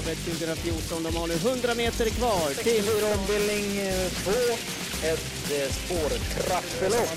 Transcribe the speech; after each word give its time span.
Travet 0.00 0.18
2014. 0.18 1.02
De 1.02 1.16
har 1.16 1.26
nu 1.26 1.34
100 1.34 1.74
meter 1.74 2.10
kvar 2.10 2.48
till... 2.48 2.84
64 2.84 3.14
ombildning 3.18 3.64
2. 4.24 4.30
Ett 5.06 5.50
eh, 5.52 5.72
spårtrappelopp. 5.72 7.08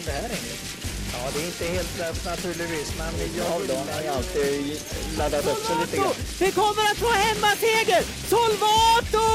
Ja, 1.13 1.29
det 1.33 1.41
är 1.41 1.45
inte 1.45 1.65
helt 1.65 1.99
lätt 1.99 2.25
naturligtvis, 2.25 2.93
men 2.97 3.13
jag 3.37 3.45
har 3.45 3.59
ju 4.03 4.07
alltid 4.07 4.81
laddat 5.17 5.47
upp 5.47 5.65
sig 5.65 5.75
lite 5.81 5.97
grann. 5.97 6.13
Vi 6.39 6.51
kommer 6.51 6.83
att 6.91 6.97
få 6.97 7.09
hemmaseger! 7.09 8.03
Solvato! 8.29 9.27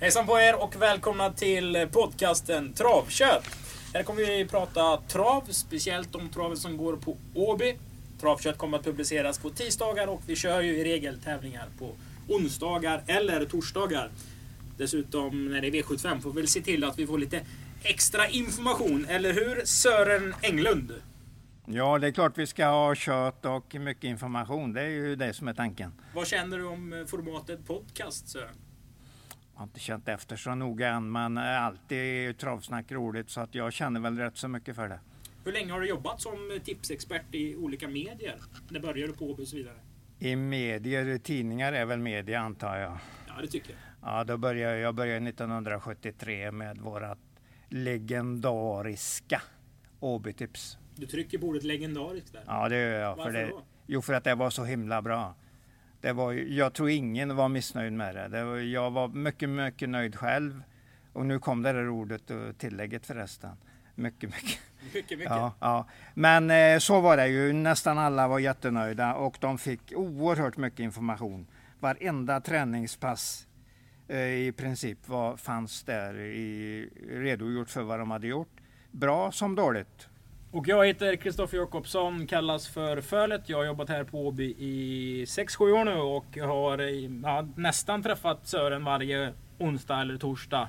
Hejsan 0.00 0.26
på 0.26 0.40
er 0.40 0.62
och 0.62 0.76
välkomna 0.76 1.32
till 1.32 1.88
podcasten 1.92 2.72
Travkött. 2.72 3.44
Här 3.94 4.02
kommer 4.02 4.20
vi 4.20 4.46
prata 4.46 4.96
trav, 4.96 5.44
speciellt 5.50 6.14
om 6.14 6.28
travet 6.28 6.58
som 6.58 6.76
går 6.76 6.96
på 6.96 7.16
Åby. 7.34 7.76
Travkött 8.20 8.58
kommer 8.58 8.78
att 8.78 8.84
publiceras 8.84 9.38
på 9.38 9.50
tisdagar 9.50 10.06
och 10.06 10.22
vi 10.26 10.36
kör 10.36 10.60
ju 10.60 10.76
i 10.76 10.84
regel 10.84 11.18
tävlingar 11.18 11.68
på 11.78 11.94
onsdagar 12.28 13.02
eller 13.06 13.44
torsdagar. 13.44 14.10
Dessutom 14.76 15.48
när 15.48 15.60
det 15.60 15.66
är 15.66 15.72
V75 15.72 16.20
får 16.20 16.30
vi 16.30 16.40
väl 16.40 16.48
se 16.48 16.60
till 16.60 16.84
att 16.84 16.98
vi 16.98 17.06
får 17.06 17.18
lite 17.18 17.40
extra 17.82 18.28
information, 18.28 19.06
eller 19.08 19.32
hur 19.32 19.64
Sören 19.64 20.34
Englund? 20.42 20.92
Ja, 21.66 21.98
det 21.98 22.06
är 22.06 22.12
klart 22.12 22.38
vi 22.38 22.46
ska 22.46 22.66
ha 22.66 22.94
kött 22.94 23.44
och 23.44 23.74
mycket 23.74 24.04
information. 24.04 24.72
Det 24.72 24.80
är 24.80 24.88
ju 24.88 25.16
det 25.16 25.34
som 25.34 25.48
är 25.48 25.54
tanken. 25.54 25.92
Vad 26.14 26.26
känner 26.26 26.58
du 26.58 26.64
om 26.64 27.06
formatet 27.08 27.66
podcast 27.66 28.28
Sören? 28.28 28.54
Jag 29.52 29.60
har 29.60 29.64
inte 29.64 29.80
känt 29.80 30.08
efter 30.08 30.36
så 30.36 30.54
noga 30.54 30.88
än, 30.88 31.12
men 31.12 31.38
alltid 31.38 31.98
är 31.98 32.32
travsnack 32.32 32.92
roligt 32.92 33.30
så 33.30 33.40
att 33.40 33.54
jag 33.54 33.72
känner 33.72 34.00
väl 34.00 34.18
rätt 34.18 34.36
så 34.36 34.48
mycket 34.48 34.76
för 34.76 34.88
det. 34.88 35.00
Hur 35.46 35.52
länge 35.52 35.72
har 35.72 35.80
du 35.80 35.88
jobbat 35.88 36.20
som 36.20 36.60
tipsexpert 36.64 37.34
i 37.34 37.56
olika 37.56 37.88
medier? 37.88 38.36
När 38.68 38.80
började 38.80 39.12
du 39.12 39.18
på 39.18 39.30
Åby 39.30 39.42
och 39.42 39.48
så 39.48 39.56
vidare? 39.56 39.74
I 40.18 40.36
medier, 40.36 41.18
tidningar 41.18 41.72
är 41.72 41.84
väl 41.84 41.98
media 41.98 42.40
antar 42.40 42.76
jag. 42.76 42.98
Ja, 43.26 43.32
det 43.42 43.46
tycker 43.48 43.70
jag. 43.70 43.78
Ja, 44.10 44.24
då 44.24 44.36
började 44.36 44.78
jag 44.78 44.94
började 44.94 45.28
1973 45.28 46.50
med 46.50 46.78
vårat 46.78 47.18
legendariska 47.68 49.42
Åbytips. 50.00 50.78
Du 50.96 51.06
trycker 51.06 51.38
på 51.38 51.46
ordet 51.46 51.62
legendariskt 51.62 52.32
där. 52.32 52.42
Ja, 52.46 52.68
det 52.68 52.76
gör 52.76 53.00
jag. 53.00 53.16
Varför 53.16 53.32
för 53.32 53.38
det, 53.38 53.46
då? 53.46 53.62
Jo, 53.86 54.02
för 54.02 54.12
att 54.12 54.24
det 54.24 54.34
var 54.34 54.50
så 54.50 54.64
himla 54.64 55.02
bra. 55.02 55.34
Det 56.00 56.12
var, 56.12 56.32
jag 56.32 56.72
tror 56.72 56.90
ingen 56.90 57.36
var 57.36 57.48
missnöjd 57.48 57.92
med 57.92 58.14
det. 58.14 58.28
det 58.28 58.44
var, 58.44 58.56
jag 58.56 58.90
var 58.90 59.08
mycket, 59.08 59.48
mycket 59.48 59.88
nöjd 59.88 60.16
själv. 60.16 60.62
Och 61.12 61.26
nu 61.26 61.38
kom 61.38 61.62
det 61.62 61.72
där 61.72 61.88
ordet 61.88 62.30
och 62.30 62.58
tillägget 62.58 63.06
förresten. 63.06 63.56
Mycket, 63.96 64.30
mycket. 64.30 64.60
Mycket, 64.94 65.18
mycket. 65.18 65.32
Ja, 65.34 65.52
ja. 65.60 65.86
Men 66.14 66.50
eh, 66.50 66.78
så 66.78 67.00
var 67.00 67.16
det 67.16 67.28
ju. 67.28 67.52
Nästan 67.52 67.98
alla 67.98 68.28
var 68.28 68.38
jättenöjda 68.38 69.14
och 69.14 69.36
de 69.40 69.58
fick 69.58 69.92
oerhört 69.96 70.56
mycket 70.56 70.80
information. 70.80 71.46
Varenda 71.80 72.40
träningspass 72.40 73.46
eh, 74.08 74.18
i 74.18 74.52
princip 74.56 75.08
var, 75.08 75.36
fanns 75.36 75.82
där 75.82 76.18
i, 76.18 76.90
redogjort 77.10 77.70
för 77.70 77.82
vad 77.82 77.98
de 77.98 78.10
hade 78.10 78.26
gjort. 78.26 78.60
Bra 78.90 79.32
som 79.32 79.54
dåligt. 79.54 80.08
Och 80.50 80.68
jag 80.68 80.86
heter 80.86 81.16
Kristoffer 81.16 81.56
Jakobsson, 81.56 82.26
kallas 82.26 82.68
för 82.68 83.00
Fölet. 83.00 83.48
Jag 83.48 83.56
har 83.56 83.64
jobbat 83.64 83.88
här 83.88 84.04
på 84.04 84.26
Åby 84.26 84.44
i 84.58 85.24
6-7 85.24 85.70
år 85.70 85.84
nu 85.84 85.96
och 85.96 86.38
har 86.48 86.78
eh, 86.78 87.10
ja, 87.22 87.48
nästan 87.56 88.02
träffat 88.02 88.46
Sören 88.46 88.84
varje 88.84 89.32
onsdag 89.58 90.00
eller 90.00 90.16
torsdag 90.16 90.68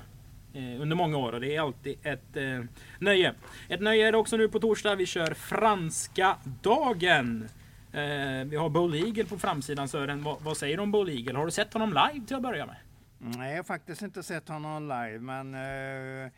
Eh, 0.52 0.80
under 0.80 0.96
många 0.96 1.16
år 1.16 1.32
och 1.32 1.40
det 1.40 1.56
är 1.56 1.60
alltid 1.60 1.98
ett 2.02 2.36
eh, 2.36 2.64
nöje. 2.98 3.34
Ett 3.68 3.80
nöje 3.80 4.08
är 4.08 4.12
det 4.12 4.18
också 4.18 4.36
nu 4.36 4.48
på 4.48 4.60
torsdag. 4.60 4.94
Vi 4.94 5.06
kör 5.06 5.34
franska 5.34 6.36
dagen. 6.62 7.48
Eh, 7.92 8.44
vi 8.46 8.56
har 8.56 8.68
Bull 8.68 8.94
Eagle 8.94 9.24
på 9.24 9.38
framsidan 9.38 9.88
Sören. 9.88 10.22
Vad, 10.22 10.40
vad 10.40 10.56
säger 10.56 10.76
du 10.76 10.82
om 10.82 10.92
Bull 10.92 11.08
Eagle? 11.08 11.38
Har 11.38 11.44
du 11.44 11.50
sett 11.50 11.72
honom 11.72 11.88
live 11.88 12.26
till 12.26 12.36
att 12.36 12.42
börja 12.42 12.66
med? 12.66 12.76
Nej, 13.18 13.50
jag 13.50 13.58
har 13.58 13.64
faktiskt 13.64 14.02
inte 14.02 14.22
sett 14.22 14.48
honom 14.48 14.82
live, 14.82 15.18
men 15.18 15.54
eh, 15.54 16.30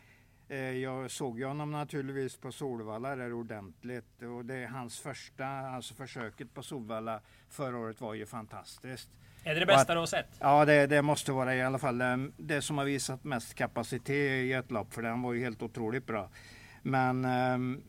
eh, 0.49 0.77
jag 0.77 1.11
såg 1.11 1.39
ju 1.39 1.45
honom 1.45 1.71
naturligtvis 1.71 2.37
på 2.37 2.51
Solvalla 2.51 3.15
där 3.15 3.33
ordentligt. 3.33 4.21
Och 4.21 4.45
det 4.45 4.55
är 4.55 4.67
hans 4.67 4.99
första, 4.99 5.45
alltså 5.45 5.93
försöket 5.93 6.53
på 6.53 6.63
Solvalla 6.63 7.21
förra 7.49 7.77
året 7.77 8.01
var 8.01 8.13
ju 8.13 8.25
fantastiskt. 8.25 9.09
Är 9.43 9.53
det 9.53 9.59
det 9.59 9.65
bästa 9.65 9.79
bästa 9.79 9.93
du 9.93 9.99
har 9.99 10.05
sett? 10.05 10.37
Ja, 10.39 10.65
det, 10.65 10.87
det 10.87 11.01
måste 11.01 11.31
vara 11.31 11.55
i 11.55 11.61
alla 11.61 11.79
fall 11.79 12.01
det 12.37 12.61
som 12.61 12.77
har 12.77 12.85
visat 12.85 13.23
mest 13.23 13.53
kapacitet 13.53 14.09
i 14.45 14.53
ett 14.53 14.71
lopp, 14.71 14.93
för 14.93 15.01
den 15.01 15.21
var 15.21 15.33
ju 15.33 15.43
helt 15.43 15.61
otroligt 15.61 16.07
bra. 16.07 16.29
Men 16.81 17.25
ehm, 17.25 17.81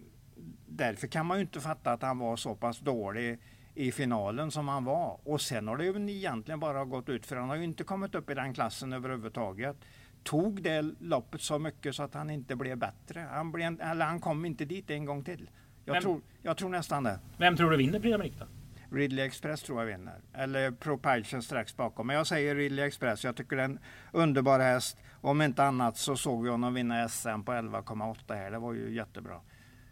därför 0.67 1.07
kan 1.07 1.27
man 1.27 1.37
ju 1.37 1.43
inte 1.43 1.61
fatta 1.61 1.93
att 1.93 2.03
han 2.03 2.19
var 2.19 2.37
så 2.37 2.55
pass 2.55 2.81
dålig 2.81 3.39
i 3.75 3.93
finalen 3.93 4.51
som 4.51 4.69
han 4.69 4.85
var. 4.85 5.21
Och 5.25 5.41
sen 5.41 5.69
har 5.69 5.77
det 5.77 5.85
ju 5.85 6.11
egentligen 6.11 6.61
bara 6.61 6.85
gått 6.85 7.09
ut 7.09 7.27
för 7.27 7.37
han 7.37 7.49
har 7.49 7.57
ju 7.57 7.65
inte 7.65 7.85
kommit 7.85 8.15
upp 8.15 8.31
i 8.31 8.35
den 8.35 8.55
klassen 8.55 8.93
överhuvudtaget. 8.93 9.77
Tog 10.23 10.63
det 10.63 10.83
loppet 11.01 11.41
så 11.41 11.59
mycket 11.59 11.95
så 11.95 12.03
att 12.03 12.15
han 12.15 12.31
inte 12.31 12.57
blev 12.57 12.79
bättre. 12.79 13.27
Han, 13.31 13.53
blev, 13.53 13.81
eller 13.81 14.07
han 14.07 14.21
kom 14.21 14.45
inte 14.45 14.65
dit 14.65 14.91
en 14.91 15.05
gång 15.05 15.25
till. 15.25 15.51
Jag, 15.85 15.93
Men- 15.93 16.03
tror, 16.03 16.21
jag 16.43 16.57
tror 16.57 16.69
nästan 16.69 17.05
det. 17.05 17.19
Vem 17.37 17.57
tror 17.57 17.71
du 17.71 17.77
vinner 17.77 18.01
Prix 18.01 18.17
d'Amérique 18.17 18.39
då? 18.39 18.47
Ridley 18.93 19.27
Express 19.27 19.63
tror 19.63 19.81
jag 19.81 19.87
vinner. 19.87 20.21
Eller 20.35 20.71
Propulsion 20.71 21.43
strax 21.43 21.77
bakom. 21.77 22.07
Men 22.07 22.17
jag 22.17 22.27
säger 22.27 22.55
Ridley 22.55 22.85
Express. 22.87 23.25
Jag 23.25 23.37
tycker 23.37 23.57
det 23.57 23.63
är 23.63 23.65
en 23.65 23.79
underbar 24.13 24.61
häst. 24.61 24.99
Om 25.21 25.43
inte 25.43 25.65
annat 25.65 25.97
så 25.97 26.17
såg 26.17 26.43
vi 26.43 26.51
honom 26.51 26.75
vinna 26.75 27.09
SM 27.09 27.43
på 27.43 27.53
11,8 27.53 28.35
här. 28.35 28.51
Det 28.51 28.59
var 28.59 28.73
ju 28.73 28.95
jättebra. 28.95 29.41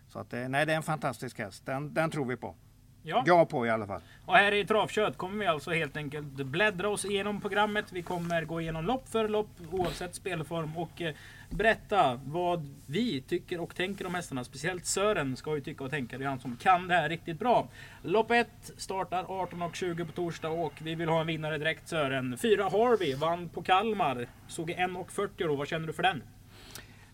Så 0.09 0.19
att 0.19 0.31
det, 0.31 0.49
nej, 0.49 0.67
det 0.67 0.73
är 0.73 0.77
en 0.77 0.83
fantastisk 0.83 1.39
häst. 1.39 1.67
Den, 1.67 1.95
den 1.95 2.11
tror 2.11 2.25
vi 2.25 2.37
på. 2.37 2.57
Ja. 3.03 3.23
Jag 3.27 3.49
på 3.49 3.67
i 3.67 3.71
alla 3.71 3.87
fall. 3.87 4.01
Och 4.27 4.37
här 4.37 4.53
i 4.55 4.65
Travkött 4.65 5.17
kommer 5.17 5.39
vi 5.39 5.47
alltså 5.47 5.71
helt 5.71 5.97
enkelt 5.97 6.27
bläddra 6.27 6.89
oss 6.89 7.05
igenom 7.05 7.41
programmet. 7.41 7.93
Vi 7.93 8.03
kommer 8.03 8.45
gå 8.45 8.61
igenom 8.61 8.85
lopp 8.85 9.09
för 9.09 9.29
lopp 9.29 9.51
oavsett 9.71 10.15
spelform 10.15 10.77
och 10.77 11.03
eh, 11.03 11.15
berätta 11.51 12.21
vad 12.25 12.69
vi 12.87 13.21
tycker 13.21 13.61
och 13.61 13.75
tänker 13.75 14.07
om 14.07 14.15
hästarna. 14.15 14.45
Speciellt 14.45 14.87
Sören 14.87 15.37
ska 15.37 15.55
ju 15.55 15.61
tycka 15.61 15.85
och 15.85 15.91
tänka. 15.91 16.19
Det 16.19 16.25
är 16.25 16.29
han 16.29 16.41
som 16.41 16.57
kan 16.57 16.89
det 16.89 16.95
här 16.95 17.09
riktigt 17.09 17.39
bra. 17.39 17.69
Lopp 18.03 18.31
1 18.31 18.49
startar 18.77 19.25
18.20 19.25 20.05
på 20.07 20.13
torsdag 20.13 20.49
och 20.49 20.73
vi 20.83 20.95
vill 20.95 21.09
ha 21.09 21.21
en 21.21 21.27
vinnare 21.27 21.59
direkt 21.59 21.89
Sören. 21.89 22.39
4 22.39 22.63
Harvey 22.63 23.15
vann 23.15 23.49
på 23.49 23.63
Kalmar. 23.63 24.27
Såg 24.49 24.71
1.40 24.71 25.29
då. 25.37 25.57
Vad 25.57 25.69
känner 25.69 25.87
du 25.87 25.93
för 25.93 26.03
den? 26.03 26.23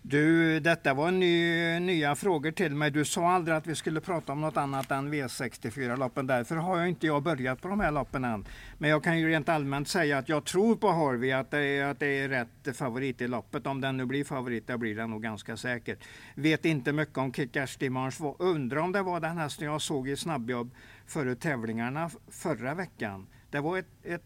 Du, 0.09 0.61
detta 0.61 0.95
var 0.95 1.11
ny, 1.11 1.81
nya 1.81 2.15
frågor 2.15 2.51
till 2.51 2.75
mig. 2.75 2.91
Du 2.91 3.05
sa 3.05 3.31
aldrig 3.31 3.57
att 3.57 3.67
vi 3.67 3.75
skulle 3.75 4.01
prata 4.01 4.33
om 4.33 4.41
något 4.41 4.57
annat 4.57 4.91
än 4.91 5.15
V64-loppen. 5.15 6.27
Därför 6.27 6.57
har 6.57 6.79
jag 6.79 6.89
inte 6.89 7.07
jag 7.07 7.23
börjat 7.23 7.63
på 7.63 7.69
de 7.69 7.81
här 7.81 7.91
loppen 7.93 8.25
än. 8.25 8.47
Men 8.79 8.91
jag 8.91 9.05
kan 9.05 9.19
ju 9.19 9.29
rent 9.29 9.49
allmänt 9.49 9.89
säga 9.89 10.19
att 10.19 10.29
jag 10.29 10.45
tror 10.45 10.77
på 10.77 10.93
Harvey, 10.93 11.33
att 11.33 11.51
det 11.51 11.59
är, 11.59 11.85
att 11.85 12.01
det 12.01 12.07
är 12.07 12.29
rätt 12.29 12.77
favorit 12.77 13.21
i 13.21 13.29
loppet. 13.29 13.67
Om 13.67 13.81
den 13.81 13.97
nu 13.97 14.07
blir 14.07 14.25
favorit, 14.25 14.67
det 14.67 14.79
blir 14.79 14.97
den 14.97 15.11
nog 15.11 15.23
ganska 15.23 15.57
säkert. 15.57 15.99
Vet 16.35 16.65
inte 16.65 16.93
mycket 16.93 17.19
om 17.19 17.33
Kickers 17.33 17.77
Dimanche. 17.77 18.35
Undrar 18.39 18.81
om 18.81 18.93
det 18.93 19.03
var 19.03 19.21
den 19.21 19.39
hästen 19.39 19.67
jag 19.67 19.83
såg 19.83 20.09
i 20.09 20.17
snabbjobb 20.17 20.75
före 21.07 21.35
tävlingarna 21.35 22.11
förra 22.29 22.75
veckan. 22.75 23.27
Det 23.51 23.61
var 23.61 23.79
ett, 23.79 23.89
ett 24.03 24.25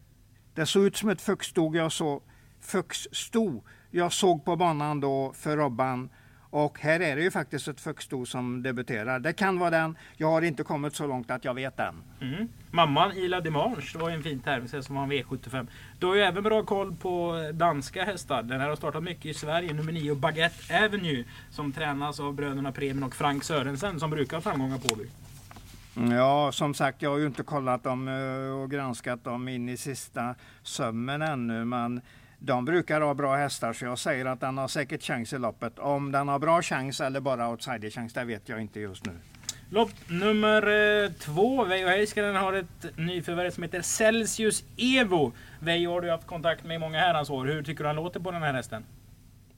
det 0.53 0.65
såg 0.65 0.83
ut 0.83 0.97
som 0.97 1.09
ett 1.09 1.21
fuxstog 1.21 1.75
jag 1.75 1.91
såg. 1.91 2.23
Fuxsto 2.59 3.63
jag 3.91 4.13
såg 4.13 4.45
på 4.45 4.55
banan 4.55 4.99
då 4.99 5.33
för 5.35 5.57
Robban. 5.57 6.09
Och 6.51 6.79
här 6.79 6.99
är 6.99 7.15
det 7.15 7.21
ju 7.21 7.31
faktiskt 7.31 7.67
ett 7.67 7.81
fuxsto 7.81 8.25
som 8.25 8.63
debuterar. 8.63 9.19
Det 9.19 9.33
kan 9.33 9.59
vara 9.59 9.69
den. 9.69 9.97
Jag 10.17 10.27
har 10.27 10.41
inte 10.41 10.63
kommit 10.63 10.95
så 10.95 11.07
långt 11.07 11.31
att 11.31 11.45
jag 11.45 11.53
vet 11.53 11.77
den. 11.77 11.95
Mm. 12.21 12.47
Mamman 12.71 13.11
Ila 13.11 13.41
Dimanche, 13.41 13.89
det 13.93 13.99
var 13.99 14.09
ju 14.09 14.15
en 14.15 14.23
fin 14.23 14.39
tävlingshäst 14.39 14.87
som 14.87 14.95
var 14.95 15.03
en 15.03 15.11
V75. 15.11 15.67
Du 15.99 16.07
har 16.07 16.15
ju 16.15 16.21
även 16.21 16.43
bra 16.43 16.63
koll 16.63 16.95
på 16.95 17.35
danska 17.53 18.05
hästar. 18.05 18.43
Den 18.43 18.61
här 18.61 18.69
har 18.69 18.75
startat 18.75 19.03
mycket 19.03 19.25
i 19.25 19.33
Sverige. 19.33 19.73
Nummer 19.73 19.91
9 19.91 20.15
Baguette 20.15 20.85
Avenue 20.85 21.23
som 21.49 21.71
tränas 21.71 22.19
av 22.19 22.33
bröderna 22.33 22.71
Premin 22.71 23.03
och 23.03 23.15
Frank 23.15 23.43
Sörensen 23.43 23.99
som 23.99 24.09
brukar 24.09 24.37
ha 24.37 24.41
framgångar 24.41 24.77
på 24.77 24.93
Åby. 24.93 25.09
Ja, 26.15 26.51
som 26.51 26.73
sagt, 26.73 27.01
jag 27.01 27.09
har 27.09 27.17
ju 27.17 27.27
inte 27.27 27.43
kollat 27.43 27.83
dem 27.83 28.07
eh, 28.07 28.61
och 28.61 28.71
granskat 28.71 29.23
dem 29.23 29.47
in 29.47 29.69
i 29.69 29.77
sista 29.77 30.35
sömmen 30.63 31.21
ännu. 31.21 31.65
Men 31.65 32.01
de 32.43 32.65
brukar 32.65 33.01
ha 33.01 33.13
bra 33.13 33.35
hästar 33.35 33.73
så 33.73 33.85
jag 33.85 33.99
säger 33.99 34.25
att 34.25 34.39
den 34.39 34.57
har 34.57 34.67
säkert 34.67 35.03
chans 35.03 35.33
i 35.33 35.37
loppet. 35.37 35.79
Om 35.79 36.11
den 36.11 36.27
har 36.27 36.39
bra 36.39 36.61
chans 36.61 37.01
eller 37.01 37.19
bara 37.19 37.49
outsiderchans, 37.49 38.13
det 38.13 38.23
vet 38.23 38.49
jag 38.49 38.61
inte 38.61 38.79
just 38.79 39.05
nu. 39.05 39.11
Lopp 39.69 39.91
nummer 40.07 40.67
eh, 41.03 41.11
två. 41.11 41.65
Veijo 41.65 41.87
Heiskanen 41.87 42.35
har 42.35 42.53
ett 42.53 42.97
nyförvärv 42.97 43.51
som 43.51 43.63
heter 43.63 43.81
Celsius 43.81 44.63
Evo. 44.77 45.31
Veijo 45.59 45.91
har 45.91 46.01
du 46.01 46.11
haft 46.11 46.27
kontakt 46.27 46.63
med 46.63 46.75
i 46.75 46.79
många 46.79 46.99
herrans 46.99 47.29
år. 47.29 47.45
Hur 47.45 47.63
tycker 47.63 47.83
du 47.83 47.87
han 47.87 47.95
låter 47.95 48.19
på 48.19 48.31
den 48.31 48.41
här 48.41 48.53
hästen? 48.53 48.85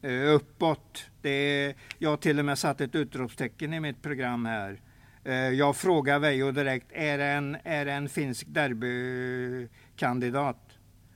Eh, 0.01 0.36
uppåt. 0.36 1.06
Det 1.21 1.74
jag 1.97 2.09
har 2.09 2.18
till 2.18 2.39
och 2.39 2.45
med 2.45 2.57
satt 2.57 2.81
ett 2.81 2.95
utropstecken 2.95 3.74
i 3.74 3.79
mitt 3.79 4.01
program 4.01 4.45
här. 4.45 4.79
Eh, 5.24 5.33
jag 5.36 5.75
frågar 5.75 6.19
Veijo 6.19 6.51
direkt, 6.51 6.88
är 6.91 7.18
det 7.18 7.25
en, 7.25 7.57
är 7.63 7.86
det 7.86 7.91
en 7.91 8.09
finsk 8.09 8.47
derbykandidat? 8.47 10.72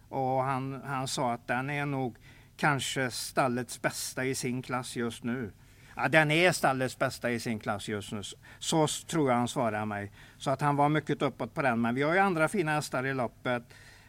Och 0.10 0.44
han, 0.44 0.82
han 0.86 1.08
sa 1.08 1.34
att 1.34 1.48
den 1.48 1.70
är 1.70 1.86
nog 1.86 2.18
kanske 2.58 3.12
stallets 3.12 3.82
bästa 3.82 4.26
i 4.26 4.36
sin 4.36 4.62
klass 4.62 4.96
just 4.96 5.24
nu. 5.24 5.52
Ja, 5.96 6.08
den 6.08 6.32
är 6.32 6.52
stallets 6.52 7.00
bästa 7.00 7.32
i 7.32 7.40
sin 7.40 7.60
klass 7.60 7.90
just 7.90 8.12
nu. 8.12 8.22
Så 8.60 8.88
tror 8.88 9.30
jag 9.30 9.38
han 9.38 9.48
svarade 9.48 9.86
mig. 9.86 10.12
Så 10.38 10.52
att 10.52 10.62
han 10.62 10.76
var 10.76 10.90
mycket 10.90 11.22
uppåt 11.22 11.54
på 11.54 11.62
den. 11.62 11.82
Men 11.82 11.96
vi 11.96 12.02
har 12.04 12.14
ju 12.14 12.20
andra 12.20 12.48
fina 12.48 12.72
hästar 12.72 13.06
i 13.06 13.14
loppet. 13.14 13.64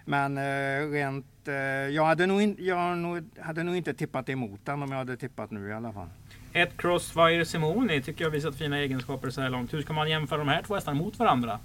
Men 0.04 0.38
eh, 0.38 0.90
rent, 0.90 1.48
eh, 1.48 1.54
jag, 1.54 2.04
hade 2.04 2.26
nog 2.26 2.42
in, 2.42 2.56
jag 2.58 2.98
nog, 2.98 3.38
hade 3.40 3.62
nog 3.62 3.76
inte 3.76 3.94
tippat 3.94 4.28
emot 4.28 4.60
den 4.64 4.82
om 4.82 4.90
jag 4.90 4.98
hade 4.98 5.16
tippat 5.16 5.50
nu 5.50 5.68
i 5.68 5.72
alla 5.72 5.92
fall. 5.92 6.08
Ett 6.52 6.76
Crossfire 6.76 7.44
Simoni 7.44 8.02
tycker 8.02 8.24
jag 8.24 8.30
visat 8.30 8.56
fina 8.56 8.78
egenskaper 8.78 9.30
så 9.30 9.40
här 9.40 9.50
långt. 9.50 9.72
Hur 9.74 9.82
ska 9.82 9.92
man 9.92 10.10
jämföra 10.10 10.38
de 10.38 10.48
här 10.48 10.62
två 10.62 10.74
hästarna 10.74 10.98
mot 10.98 11.18
varandra? 11.18 11.58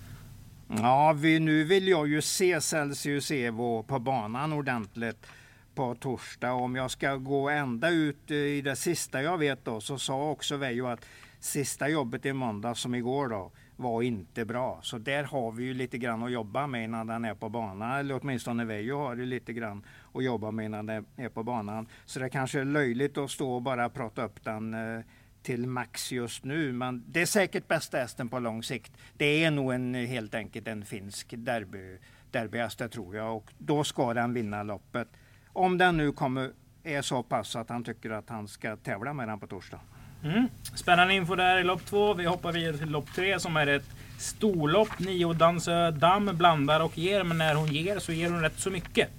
Ja, 0.78 1.14
vi, 1.14 1.40
nu 1.40 1.64
vill 1.64 1.88
jag 1.88 2.08
ju 2.08 2.22
se 2.22 2.62
Celsius 2.62 3.31
Evo 3.31 3.84
på 3.84 4.00
banan 4.00 4.54
ordentligt 4.54 5.28
på 5.75 5.96
torsdag. 5.96 6.54
Om 6.54 6.75
jag 6.75 6.92
ska 6.92 7.16
gå 7.16 7.50
ända 7.50 7.90
ut 7.90 8.31
eh, 8.31 8.38
i 8.38 8.62
det 8.62 8.75
sista 8.75 9.22
jag 9.22 9.38
vet 9.38 9.66
då 9.66 9.81
så 9.81 9.98
sa 9.98 10.30
också 10.30 10.58
Veijo 10.58 10.88
att 10.88 11.06
sista 11.40 11.90
jobbet 11.90 12.25
i 12.25 12.34
måndag 12.34 12.75
som 12.75 12.96
igår 12.96 13.28
då 13.30 13.52
var 13.75 14.02
inte 14.02 14.46
bra. 14.46 14.80
Så 14.81 14.98
där 14.98 15.24
har 15.24 15.52
vi 15.52 15.64
ju 15.64 15.74
lite 15.74 15.98
grann 15.98 16.24
att 16.24 16.31
jobba 16.31 16.68
med 16.68 16.84
innan 16.84 17.08
den 17.08 17.25
är 17.25 17.34
på 17.36 17.50
banan. 17.50 18.00
Eller 18.00 18.20
åtminstone 18.22 18.66
Veijo 18.66 18.98
har 18.98 19.16
ju 19.16 19.25
lite 19.25 19.54
grann 19.54 19.84
att 20.14 20.24
jobba 20.24 20.52
med 20.52 20.66
innan 20.66 20.86
den 20.86 21.06
är 21.16 21.30
på 21.30 21.44
banan. 21.44 21.88
Så 22.06 22.20
det 22.20 22.30
kanske 22.30 22.60
är 22.60 22.66
löjligt 22.66 23.18
att 23.18 23.31
stå 23.31 23.54
och 23.54 23.62
bara 23.62 23.90
prata 23.90 24.25
upp 24.25 24.44
den 24.44 24.74
eh, 24.74 25.04
till 25.44 25.68
max 25.68 26.12
just 26.12 26.44
nu. 26.44 26.72
Men 26.74 27.04
det 27.07 27.22
är 27.22 27.25
säkert 27.25 27.68
bästa 27.68 27.98
hästen 27.98 28.30
på 28.30 28.40
lång 28.40 28.63
sikt. 28.63 28.92
Det 29.18 29.44
är 29.44 29.51
nog 29.51 29.74
en, 29.74 29.94
helt 29.94 30.36
enkelt 30.36 30.68
en 30.68 30.86
finsk 30.86 31.34
derby, 31.38 31.98
derbyhäst, 32.31 32.80
det 32.80 32.90
tror 32.90 33.16
jag. 33.16 33.38
Och 33.38 33.51
då 33.57 33.84
ska 33.84 34.13
den 34.13 34.34
vinna 34.34 34.63
loppet. 34.63 35.07
Om 35.54 35.78
den 35.78 35.98
nu 35.98 36.12
kommer, 36.12 36.51
är 36.84 37.01
så 37.01 37.24
pass 37.24 37.56
att 37.56 37.69
han 37.69 37.84
tycker 37.84 38.10
att 38.10 38.30
han 38.30 38.48
ska 38.48 38.75
tävla 38.75 39.13
med 39.13 39.28
den 39.28 39.40
på 39.40 39.48
torsdag. 39.48 39.80
Mm. 40.24 40.48
Spännande 40.75 41.13
info 41.13 41.36
där 41.36 41.57
i 41.57 41.63
lopp 41.63 41.86
två. 41.86 42.13
Vi 42.13 42.25
hoppar 42.25 42.51
vidare 42.51 42.78
till 42.78 42.89
lopp 42.89 43.13
tre 43.16 43.39
som 43.39 43.57
är 43.57 43.68
ett 43.68 43.89
storlopp. 44.19 45.00
Nio 45.00 45.34
Dansö 45.34 45.92
Damm 45.92 46.38
blandar 46.38 46.80
och 46.80 46.98
ger, 46.98 47.24
men 47.24 47.38
när 47.38 47.56
hon 47.56 47.68
ger 47.68 48.00
så 48.00 48.12
ger 48.12 48.30
hon 48.30 48.42
rätt 48.42 48.60
så 48.60 48.69
mycket. 48.69 49.10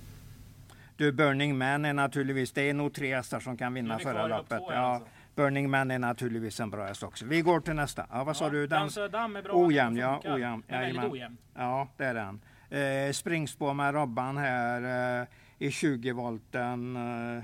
Du, 0.96 1.12
Burning 1.12 1.58
Man 1.58 1.84
är 1.84 1.92
naturligtvis, 1.92 2.52
det 2.52 2.62
är 2.62 2.74
nog 2.74 2.94
tre 2.94 3.14
hästar 3.14 3.40
som 3.40 3.56
kan 3.56 3.74
vinna 3.74 3.98
förra 3.98 4.26
loppet. 4.26 4.58
Två, 4.58 4.72
ja, 4.72 4.78
alltså. 4.78 5.08
Burning 5.34 5.70
Man 5.70 5.90
är 5.90 5.98
naturligtvis 5.98 6.60
en 6.60 6.70
bra 6.70 6.86
häst 6.86 7.02
också. 7.02 7.24
Vi 7.26 7.40
går 7.42 7.60
till 7.60 7.74
nästa. 7.74 8.06
Ja, 8.10 8.24
vad 8.24 8.36
sa 8.36 8.44
Ja, 8.44 8.50
du? 8.50 8.66
Dansö 8.66 9.08
Damm 9.08 9.36
är 9.36 9.42
bra. 9.42 9.52
Ojämn, 9.54 9.96
ja. 9.96 10.22
Ojämn. 10.24 10.62
Är 10.68 10.80
väldigt 10.80 11.04
ojämn. 11.12 11.36
Ja, 11.54 11.88
det 11.96 12.04
är 12.04 12.14
den. 12.14 12.40
Eh, 12.70 13.12
springspår 13.12 13.74
med 13.74 13.94
Robban 13.94 14.36
här 14.36 15.20
eh, 15.20 15.26
i 15.58 15.70
20 15.70 16.12
volten. 16.12 16.96
Eh, 16.96 17.42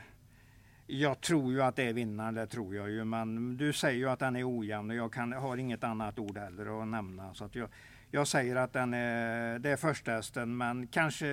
jag 0.86 1.20
tror 1.20 1.52
ju 1.52 1.62
att 1.62 1.76
det 1.76 1.82
är 1.82 1.92
vinnaren, 1.92 2.34
det 2.34 2.46
tror 2.46 2.74
jag 2.76 2.90
ju. 2.90 3.04
Men 3.04 3.56
du 3.56 3.72
säger 3.72 3.98
ju 3.98 4.10
att 4.10 4.18
den 4.18 4.36
är 4.36 4.58
ojämn 4.58 4.90
och 4.90 4.96
jag 4.96 5.12
kan, 5.12 5.32
har 5.32 5.56
inget 5.56 5.84
annat 5.84 6.18
ord 6.18 6.38
heller 6.38 6.82
att 6.82 6.88
nämna. 6.88 7.34
Så 7.34 7.44
att 7.44 7.54
jag, 7.54 7.68
jag 8.10 8.26
säger 8.26 8.56
att 8.56 8.72
den 8.72 8.94
är, 8.94 9.58
det 9.58 9.70
är 9.70 9.76
första 9.76 10.12
hästen, 10.12 10.56
men 10.56 10.86
kanske 10.86 11.26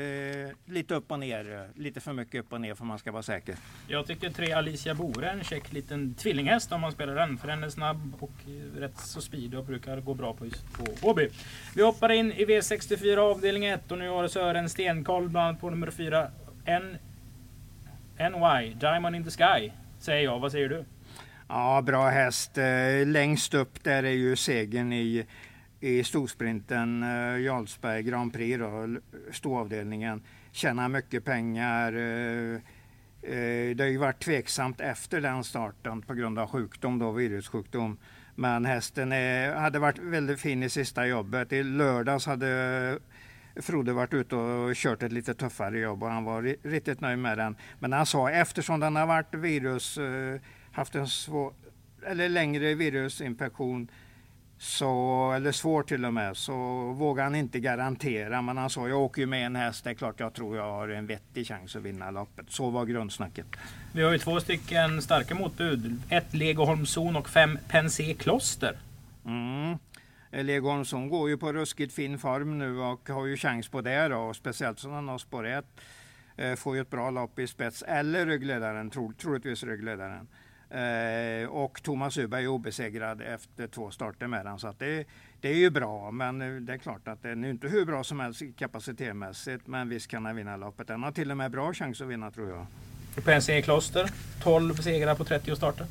lite 0.66 0.96
upp 0.96 1.12
och 1.12 1.20
ner. 1.20 1.68
Lite 1.76 2.00
för 2.00 2.14
mycket 2.14 2.40
upp 2.40 2.54
och 2.54 2.62
ner 2.62 2.76
för 2.76 2.86
man 2.86 3.00
ska 3.00 3.12
vara 3.12 3.24
säker. 3.24 3.56
Jag 3.88 4.08
tycker 4.08 4.30
tre 4.30 4.52
Alicia 4.52 4.96
Bore 4.96 5.28
är 5.30 5.34
en 5.34 5.44
check 5.44 5.74
liten 5.74 6.14
tvillinghäst 6.14 6.72
om 6.72 6.82
man 6.82 6.92
spelar 6.92 7.16
den. 7.16 7.38
För 7.38 7.48
den 7.48 7.64
är 7.64 7.70
snabb 7.70 8.14
och 8.20 8.32
rätt 8.78 8.98
så 9.00 9.22
speedig 9.22 9.60
och 9.60 9.66
brukar 9.66 10.02
gå 10.02 10.14
bra 10.14 10.34
på 10.34 10.46
just 10.46 10.74
på 10.74 11.08
Åby. 11.10 11.30
Vi 11.76 11.82
hoppar 11.84 12.12
in 12.12 12.32
i 12.32 12.46
V64 12.46 13.18
avdelning 13.18 13.66
1 13.66 13.92
och 13.92 13.98
nu 13.98 14.10
har 14.10 14.28
Sören 14.28 14.70
Stenkoll 14.70 15.30
bland 15.30 15.48
annat 15.48 15.62
på 15.62 15.70
nummer 15.70 15.92
4. 15.92 16.28
N 16.66 16.98
NY, 18.20 18.74
Diamond 18.74 19.16
in 19.16 19.24
the 19.24 19.30
Sky, 19.30 19.72
säger 20.00 20.24
jag. 20.24 20.40
Vad 20.40 20.52
säger 20.52 20.70
du? 20.70 20.86
Ja, 21.48 21.82
bra 21.82 22.10
häst. 22.10 22.58
Eh, 22.58 23.06
Längst 23.06 23.54
upp 23.54 23.84
där 23.84 24.04
är 24.04 24.12
ju 24.12 24.36
segern 24.36 24.94
i, 24.94 25.26
i 25.80 26.04
storsprinten 26.04 27.04
eh, 27.04 27.42
Jarlsberg 27.42 28.04
Grand 28.04 28.34
Prix, 28.34 28.60
då, 28.60 28.98
storavdelningen. 29.32 30.22
Tjänar 30.52 30.90
mycket 30.90 31.26
pengar. 31.26 31.94
eh, 31.94 32.56
eh, 33.22 33.76
Det 33.76 33.80
har 33.80 33.90
ju 33.90 33.98
varit 33.98 34.20
tveksamt 34.20 34.82
efter 34.82 35.22
den 35.22 35.44
starten 35.44 36.02
på 36.02 36.14
grund 36.14 36.40
av 36.40 36.50
sjukdom, 36.50 37.00
då, 37.00 37.12
virussjukdom. 37.12 37.98
Men 38.36 38.66
hästen 38.66 39.12
är, 39.12 39.56
hade 39.56 39.80
varit 39.80 40.00
väldigt 40.00 40.40
fin 40.40 40.64
i 40.64 40.70
sista 40.70 41.08
jobbet. 41.08 41.54
I 41.54 41.64
lördags 41.64 42.26
hade 42.26 43.00
Frode 43.62 43.94
varit 43.94 44.14
ute 44.14 44.36
och 44.36 44.76
kört 44.76 45.04
ett 45.04 45.12
lite 45.12 45.34
tuffare 45.34 45.80
jobb 45.80 46.04
och 46.04 46.10
han 46.10 46.24
var 46.24 46.42
riktigt 46.64 47.02
nöjd 47.02 47.20
med 47.20 47.38
den. 47.38 47.56
Men 47.80 47.94
han 47.94 48.06
sa 48.06 48.30
eftersom 48.30 48.80
den 48.80 48.96
har 48.96 49.08
varit 49.08 49.36
virus, 49.36 49.98
eh, 49.98 50.42
haft 50.72 50.96
en 50.96 51.08
svår, 51.08 51.54
eller 52.06 52.30
längre 52.30 52.74
virusinfektion, 52.74 53.88
så, 54.60 55.32
eller 55.32 55.52
svår 55.52 55.84
till 55.84 56.06
och 56.06 56.14
med, 56.14 56.38
så 56.38 56.56
vågar 56.92 57.24
han 57.24 57.36
inte 57.36 57.60
garantera. 57.60 58.42
Men 58.42 58.58
han 58.58 58.70
sa 58.70 58.88
jag 58.88 59.00
åker 59.00 59.22
ju 59.22 59.26
med 59.26 59.46
en 59.46 59.56
häst, 59.56 59.84
det 59.84 59.90
är 59.90 59.94
klart 59.94 60.20
jag 60.20 60.34
tror 60.34 60.58
jag 60.58 60.72
har 60.72 60.90
en 60.90 61.08
vettig 61.08 61.48
chans 61.48 61.76
att 61.76 61.82
vinna 61.82 62.12
loppet. 62.12 62.46
Så 62.50 62.70
var 62.70 62.86
grundsnacket. 62.86 63.46
Vi 63.94 64.04
har 64.04 64.12
ju 64.12 64.18
två 64.18 64.40
stycken 64.40 65.02
starka 65.02 65.36
motbud. 65.36 66.02
Ett 66.10 66.34
Legoholmszon 66.34 67.16
och 67.16 67.30
fem 67.30 67.60
Pensé 67.68 68.14
Kloster. 68.14 68.78
Mm. 69.26 69.78
Lego 70.32 70.70
Holmsson 70.70 71.10
går 71.10 71.30
ju 71.30 71.38
på 71.38 71.54
ruskigt 71.54 71.94
fin 71.94 72.20
form 72.20 72.60
nu 72.60 72.80
och 72.80 73.10
har 73.10 73.26
ju 73.26 73.38
chans 73.38 73.68
på 73.68 73.82
det 73.82 74.08
då. 74.08 74.18
Och 74.18 74.36
speciellt 74.36 74.80
som 74.80 74.92
han 74.92 75.08
har 75.08 75.18
spår 75.18 75.48
ett. 75.48 75.66
Eh, 76.36 76.56
får 76.56 76.76
ju 76.76 76.82
ett 76.82 76.90
bra 76.90 77.10
lopp 77.10 77.40
i 77.40 77.48
spets 77.48 77.84
eller 77.88 78.26
ryggledaren, 78.26 78.90
tro, 78.90 79.14
troligtvis 79.14 79.64
ryggledaren. 79.64 80.28
Eh, 80.70 81.50
och 81.50 81.84
Thomas 81.84 82.18
Uberg 82.18 82.44
är 82.44 82.48
obesegrad 82.48 83.22
efter 83.22 83.68
två 83.68 83.92
starter 83.92 84.28
med 84.28 84.46
den. 84.46 84.60
Så 84.60 84.74
det, 84.78 85.06
det 85.42 85.50
är 85.50 85.56
ju 85.56 85.70
bra, 85.70 86.12
men 86.12 86.42
eh, 86.42 86.62
det 86.62 86.74
är 86.74 86.78
klart 86.78 87.08
att 87.08 87.24
den 87.24 87.44
är 87.44 87.50
inte 87.50 87.68
hur 87.68 87.86
bra 87.86 88.04
som 88.04 88.20
helst 88.20 88.42
kapacitetmässigt. 88.58 89.68
Men 89.68 89.90
visst 89.90 90.08
kan 90.08 90.26
han 90.26 90.36
vinna 90.36 90.58
loppet. 90.58 90.88
Den 90.88 91.04
har 91.04 91.12
till 91.12 91.32
och 91.32 91.38
med 91.38 91.52
bra 91.52 91.74
chans 91.74 92.02
att 92.02 92.08
vinna 92.08 92.32
tror 92.32 92.50
jag. 92.50 92.66
Pensé 93.24 93.62
Kloster, 93.62 94.10
12 94.44 94.74
segrar 94.74 95.16
på 95.16 95.24
30 95.24 95.56
starter. 95.56 95.88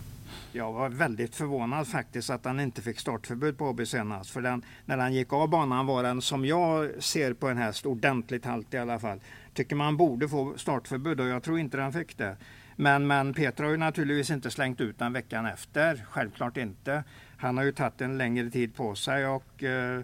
Jag 0.52 0.72
var 0.72 0.88
väldigt 0.88 1.34
förvånad 1.34 1.88
faktiskt 1.88 2.30
att 2.30 2.44
han 2.44 2.60
inte 2.60 2.82
fick 2.82 3.00
startförbud 3.00 3.58
på 3.58 3.64
Åby 3.64 3.86
senast. 3.86 4.30
För 4.30 4.40
den, 4.40 4.62
när 4.84 4.98
han 4.98 5.14
gick 5.14 5.32
av 5.32 5.48
banan 5.48 5.86
var 5.86 6.02
den 6.02 6.22
som 6.22 6.44
jag 6.44 7.02
ser 7.02 7.32
på 7.32 7.48
en 7.48 7.56
häst 7.56 7.86
ordentligt 7.86 8.44
halt 8.44 8.74
i 8.74 8.78
alla 8.78 8.98
fall. 8.98 9.20
Tycker 9.54 9.76
man 9.76 9.96
borde 9.96 10.28
få 10.28 10.54
startförbud 10.56 11.20
och 11.20 11.26
jag 11.26 11.42
tror 11.42 11.58
inte 11.58 11.76
den 11.76 11.92
fick 11.92 12.18
det. 12.18 12.36
Men, 12.76 13.06
men 13.06 13.34
Peter 13.34 13.64
har 13.64 13.70
ju 13.70 13.76
naturligtvis 13.76 14.30
inte 14.30 14.50
slängt 14.50 14.80
ut 14.80 14.98
den 14.98 15.12
veckan 15.12 15.46
efter. 15.46 16.04
Självklart 16.10 16.56
inte. 16.56 17.04
Han 17.36 17.56
har 17.56 17.64
ju 17.64 17.72
tagit 17.72 18.00
en 18.00 18.18
längre 18.18 18.50
tid 18.50 18.74
på 18.74 18.94
sig 18.94 19.26
och 19.26 19.62
eh, 19.62 20.00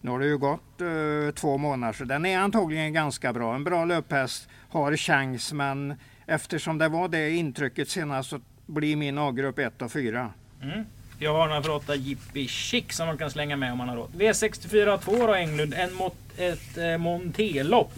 nu 0.00 0.10
har 0.10 0.18
det 0.18 0.26
ju 0.26 0.38
gått 0.38 0.80
eh, 0.80 1.34
två 1.34 1.58
månader 1.58 1.92
så 1.92 2.04
den 2.04 2.26
är 2.26 2.38
antagligen 2.38 2.92
ganska 2.92 3.32
bra. 3.32 3.54
En 3.54 3.64
bra 3.64 3.84
löphäst, 3.84 4.48
har 4.68 4.96
chans 4.96 5.52
men 5.52 5.94
eftersom 6.26 6.78
det 6.78 6.88
var 6.88 7.08
det 7.08 7.30
intrycket 7.30 7.88
senast 7.88 8.30
så 8.30 8.40
blir 8.66 8.96
min 8.96 9.18
A-grupp 9.18 9.58
1 9.58 9.82
och 9.82 9.92
4. 9.92 10.32
Mm. 10.62 10.84
Jag 11.18 11.34
har 11.34 11.48
några 11.48 11.62
för 11.62 11.70
8 11.70 11.94
Jippi 11.94 12.48
Chic 12.48 12.84
som 12.88 13.06
man 13.06 13.18
kan 13.18 13.30
slänga 13.30 13.56
med 13.56 13.72
om 13.72 13.78
man 13.78 13.88
har 13.88 13.96
råd. 13.96 14.10
V64 14.14 14.98
2 14.98 15.26
då 15.26 15.34
Englund, 15.34 15.74
en 15.74 15.94
mot, 15.94 16.16
ett 16.36 16.78
eh, 16.78 16.98
Montelopp. 16.98 17.92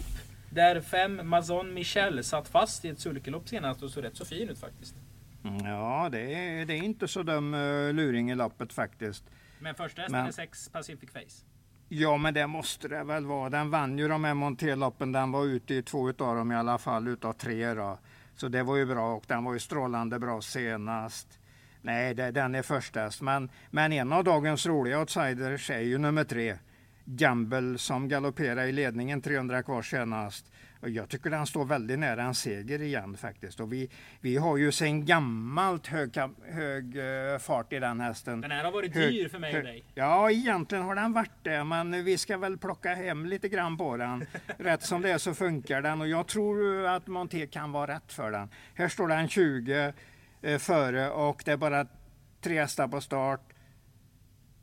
Där 0.49 0.81
fem 0.81 1.29
Mazon 1.29 1.73
Michel 1.73 2.23
satt 2.23 2.47
fast 2.47 2.85
i 2.85 2.89
ett 2.89 2.99
sulkelopp 2.99 3.49
senast 3.49 3.83
och 3.83 3.89
såg 3.91 4.03
rätt 4.03 4.15
så 4.15 4.25
fin 4.25 4.49
ut 4.49 4.59
faktiskt. 4.59 4.95
Mm, 5.43 5.65
Ja, 5.65 6.09
det 6.11 6.33
är, 6.33 6.65
det 6.65 6.73
är 6.73 6.83
inte 6.83 7.07
så 7.07 7.23
dum 7.23 7.53
uh, 7.53 7.93
luring 7.93 8.31
i 8.31 8.35
loppet 8.35 8.73
faktiskt. 8.73 9.23
Men 9.59 9.75
första 9.75 10.01
hästen 10.01 10.25
är 10.25 10.31
6 10.31 10.69
Pacific 10.69 11.11
Face. 11.11 11.45
Ja, 11.89 12.17
men 12.17 12.33
det 12.33 12.47
måste 12.47 12.87
det 12.87 13.03
väl 13.03 13.25
vara. 13.25 13.49
Den 13.49 13.69
vann 13.69 13.97
ju 13.97 14.07
de 14.07 14.23
här 14.23 14.33
monterloppen. 14.33 15.11
Den 15.11 15.31
var 15.31 15.45
ute 15.45 15.73
i 15.73 15.83
två 15.83 16.09
utav 16.09 16.35
dem 16.35 16.51
i 16.51 16.55
alla 16.55 16.77
fall, 16.77 17.07
utav 17.07 17.33
tre 17.33 17.73
då. 17.73 17.99
Så 18.35 18.47
det 18.47 18.63
var 18.63 18.75
ju 18.75 18.85
bra 18.85 19.13
och 19.13 19.23
den 19.27 19.43
var 19.43 19.53
ju 19.53 19.59
strålande 19.59 20.19
bra 20.19 20.41
senast. 20.41 21.39
Nej, 21.81 22.13
det, 22.13 22.31
den 22.31 22.55
är 22.55 22.61
förstast. 22.61 23.21
Men, 23.21 23.49
men 23.71 23.93
en 23.93 24.13
av 24.13 24.23
dagens 24.23 24.65
roliga 24.65 24.99
outsiders 24.99 25.69
är 25.69 25.79
ju 25.79 25.97
nummer 25.97 26.23
tre. 26.23 26.57
Gamble 27.09 27.77
som 27.77 28.07
galopperar 28.07 28.65
i 28.65 28.71
ledningen 28.71 29.21
300 29.21 29.63
kvar 29.63 29.81
senast. 29.81 30.51
Och 30.79 30.89
jag 30.89 31.09
tycker 31.09 31.29
den 31.29 31.45
står 31.47 31.65
väldigt 31.65 31.99
nära 31.99 32.23
en 32.23 32.35
seger 32.35 32.81
igen 32.81 33.17
faktiskt. 33.17 33.59
Och 33.59 33.73
vi, 33.73 33.89
vi 34.21 34.37
har 34.37 34.57
ju 34.57 34.71
sen 34.71 35.05
gammalt 35.05 35.87
hög, 35.87 36.17
hög 36.51 36.97
eh, 36.97 37.37
fart 37.39 37.73
i 37.73 37.79
den 37.79 37.99
hästen. 37.99 38.41
Den 38.41 38.51
här 38.51 38.63
har 38.63 38.71
varit 38.71 38.93
Hög- 38.95 39.11
dyr 39.13 39.27
för 39.29 39.39
mig 39.39 39.57
och 39.57 39.63
dig. 39.63 39.83
Ja, 39.95 40.31
egentligen 40.31 40.83
har 40.83 40.95
den 40.95 41.13
varit 41.13 41.43
det, 41.43 41.63
men 41.63 42.03
vi 42.05 42.17
ska 42.17 42.37
väl 42.37 42.57
plocka 42.57 42.95
hem 42.95 43.25
lite 43.25 43.49
grann 43.49 43.77
på 43.77 43.97
den. 43.97 44.25
Rätt 44.57 44.83
som 44.83 45.01
det 45.01 45.11
är 45.11 45.17
så 45.17 45.33
funkar 45.33 45.81
den 45.81 46.01
och 46.01 46.07
jag 46.07 46.27
tror 46.27 46.85
att 46.85 47.07
Monté 47.07 47.47
kan 47.47 47.71
vara 47.71 47.95
rätt 47.95 48.13
för 48.13 48.31
den. 48.31 48.49
Här 48.73 48.87
står 48.87 49.07
den 49.07 49.27
20 49.27 49.93
eh, 50.41 50.57
före 50.57 51.09
och 51.09 51.41
det 51.45 51.51
är 51.51 51.57
bara 51.57 51.87
tre 52.41 52.59
hästar 52.59 52.87
på 52.87 53.01
start 53.01 53.41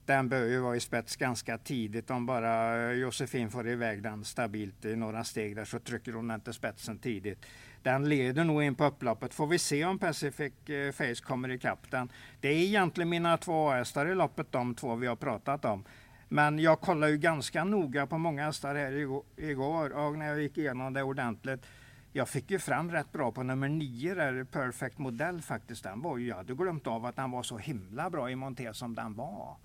den 0.07 0.29
bör 0.29 0.45
ju 0.45 0.61
vara 0.61 0.77
i 0.77 0.81
spets 0.81 1.17
ganska 1.17 1.59
tidigt. 1.59 2.11
Om 2.11 2.27
bara 2.27 2.83
eh, 2.91 2.93
Josefin 2.93 3.51
får 3.51 3.69
iväg 3.69 4.03
den 4.03 4.25
stabilt 4.25 4.85
i 4.85 4.97
några 4.97 5.25
steg 5.25 5.57
där 5.57 5.65
så 5.65 5.79
trycker 5.79 6.13
hon 6.13 6.29
den 6.29 6.41
till 6.41 6.53
spetsen 6.53 6.99
tidigt. 6.99 7.47
Den 7.83 8.09
leder 8.09 8.45
nog 8.45 8.63
in 8.63 8.75
på 8.75 8.85
upploppet. 8.85 9.35
Får 9.35 9.47
vi 9.47 9.59
se 9.59 9.85
om 9.85 9.99
Pacific 9.99 10.53
eh, 10.69 10.93
Face 10.93 11.25
kommer 11.25 11.51
ikapp 11.51 11.91
den. 11.91 12.09
Det 12.41 12.49
är 12.49 12.57
egentligen 12.57 13.09
mina 13.09 13.37
två 13.37 13.71
hästar 13.71 14.07
i 14.07 14.15
loppet, 14.15 14.53
de 14.53 14.75
två 14.75 14.95
vi 14.95 15.07
har 15.07 15.17
pratat 15.17 15.65
om. 15.65 15.85
Men 16.29 16.59
jag 16.59 16.81
kollade 16.81 17.13
ju 17.13 17.19
ganska 17.19 17.65
noga 17.65 18.07
på 18.07 18.19
många 18.19 18.45
hästar 18.45 18.75
här 18.75 19.23
igår 19.37 19.93
och 19.93 20.19
när 20.19 20.27
jag 20.27 20.43
gick 20.43 20.59
igenom 20.59 20.93
det 20.93 21.03
ordentligt. 21.03 21.67
Jag 22.13 22.29
fick 22.29 22.51
ju 22.51 22.59
fram 22.59 22.91
rätt 22.91 23.13
bra 23.13 23.33
på 23.33 23.43
nummer 23.43 23.69
nio 23.69 24.15
där, 24.15 24.45
Perfect 24.45 24.99
Modell 24.99 25.43
faktiskt. 25.43 25.83
Den 25.83 26.03
var 26.03 26.19
ju, 26.19 26.29
jag 26.29 26.37
hade 26.37 26.55
glömt 26.55 26.87
av 26.87 27.07
att 27.07 27.17
den 27.17 27.31
var 27.31 27.43
så 27.43 27.59
himla 27.59 28.11
bra 28.11 28.31
i 28.31 28.37
monté 28.37 28.75
som 28.75 28.95
den 28.95 29.15
var. 29.15 29.57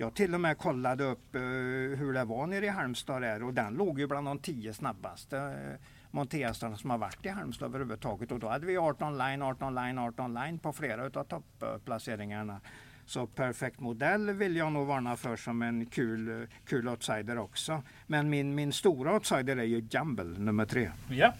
Jag 0.00 0.14
till 0.14 0.34
och 0.34 0.40
med 0.40 0.58
kollade 0.58 1.04
upp 1.04 1.34
eh, 1.34 1.40
hur 1.40 2.12
det 2.12 2.24
var 2.24 2.46
nere 2.46 2.66
i 2.66 2.68
Halmstad 2.68 3.22
där 3.22 3.42
och 3.42 3.54
den 3.54 3.74
låg 3.74 4.00
ju 4.00 4.06
bland 4.06 4.26
de 4.26 4.38
tio 4.38 4.74
snabbaste 4.74 5.36
uh, 6.12 6.52
som 6.52 6.90
har 6.90 6.98
varit 6.98 7.26
i 7.26 7.28
Halmstad 7.28 7.68
överhuvudtaget. 7.68 8.32
Och 8.32 8.38
då 8.38 8.48
hade 8.48 8.66
vi 8.66 8.76
18 8.76 9.18
line, 9.18 9.42
18 9.42 9.74
line, 9.74 9.98
18 9.98 10.34
line 10.34 10.58
på 10.58 10.72
flera 10.72 11.20
av 11.20 11.24
topplaceringarna. 11.24 12.60
Så 13.06 13.26
Perfect 13.26 13.80
Modell 13.80 14.30
vill 14.30 14.56
jag 14.56 14.72
nog 14.72 14.86
varna 14.86 15.16
för 15.16 15.36
som 15.36 15.62
en 15.62 15.86
kul, 15.86 16.46
kul 16.66 16.88
outsider 16.88 17.38
också. 17.38 17.82
Men 18.06 18.30
min, 18.30 18.54
min 18.54 18.72
stora 18.72 19.14
outsider 19.14 19.56
är 19.56 19.64
ju 19.64 19.88
Jumble 19.90 20.38
nummer 20.38 20.66
tre. 20.66 20.90
Ja. 21.10 21.34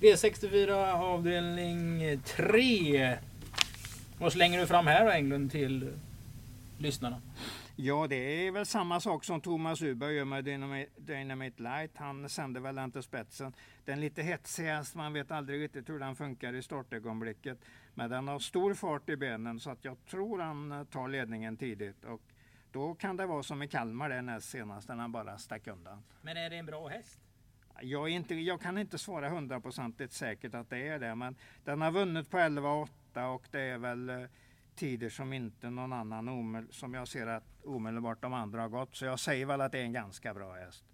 V64 0.00 0.92
avdelning 0.92 2.20
3. 2.24 3.16
Vad 4.18 4.32
slänger 4.32 4.60
du 4.60 4.66
fram 4.66 4.86
här 4.86 5.04
då 5.04 5.10
Englund 5.10 5.50
till 5.50 5.92
lyssnarna? 6.78 7.20
Ja, 7.76 8.06
det 8.06 8.16
är 8.46 8.50
väl 8.50 8.66
samma 8.66 9.00
sak 9.00 9.24
som 9.24 9.40
Thomas 9.40 9.82
Uberg 9.82 10.14
gör 10.14 10.24
med 10.24 10.44
Dynamite, 10.96 11.62
Light. 11.62 11.96
Han 11.96 12.28
sänder 12.28 12.60
väl 12.60 12.74
den 12.74 12.92
till 12.92 13.02
spetsen. 13.02 13.52
Den 13.84 14.00
lite 14.00 14.22
hetsigast, 14.22 14.94
man 14.94 15.12
vet 15.12 15.30
aldrig 15.30 15.60
riktigt 15.60 15.88
hur 15.88 15.98
den 15.98 16.16
funkar 16.16 16.52
i 16.54 16.62
startögonblicket. 16.62 17.58
Men 17.94 18.10
den 18.10 18.28
har 18.28 18.38
stor 18.38 18.74
fart 18.74 19.08
i 19.08 19.16
benen 19.16 19.60
så 19.60 19.70
att 19.70 19.84
jag 19.84 20.04
tror 20.04 20.38
han 20.38 20.86
tar 20.90 21.08
ledningen 21.08 21.56
tidigt. 21.56 22.04
Och 22.04 22.22
då 22.72 22.94
kan 22.94 23.16
det 23.16 23.26
vara 23.26 23.42
som 23.42 23.62
i 23.62 23.68
Kalmar 23.68 24.08
det 24.08 24.22
näst 24.22 24.50
senast 24.50 24.88
när 24.88 24.96
han 24.96 25.12
bara 25.12 25.38
stack 25.38 25.66
undan. 25.66 26.02
Men 26.22 26.36
är 26.36 26.50
det 26.50 26.56
en 26.56 26.66
bra 26.66 26.88
häst? 26.88 27.20
Jag, 27.80 28.08
inte, 28.08 28.34
jag 28.34 28.60
kan 28.60 28.78
inte 28.78 28.98
svara 28.98 29.28
hundraprocentigt 29.28 30.12
säkert 30.12 30.54
att 30.54 30.70
det 30.70 30.88
är 30.88 30.98
det, 30.98 31.14
men 31.14 31.36
den 31.64 31.80
har 31.80 31.90
vunnit 31.90 32.30
på 32.30 32.36
11,8 32.36 33.34
och 33.34 33.48
det 33.50 33.60
är 33.60 33.78
väl 33.78 34.10
eh, 34.10 34.24
tider 34.74 35.08
som 35.08 35.32
inte 35.32 35.70
någon 35.70 35.92
annan 35.92 36.28
omel, 36.28 36.66
som 36.70 36.94
jag 36.94 37.08
ser 37.08 37.26
att 37.26 37.64
omedelbart 37.64 38.22
de 38.22 38.32
andra 38.32 38.60
har 38.60 38.68
gått. 38.68 38.96
Så 38.96 39.04
jag 39.04 39.20
säger 39.20 39.46
väl 39.46 39.60
att 39.60 39.72
det 39.72 39.78
är 39.78 39.84
en 39.84 39.92
ganska 39.92 40.34
bra 40.34 40.52
häst. 40.52 40.84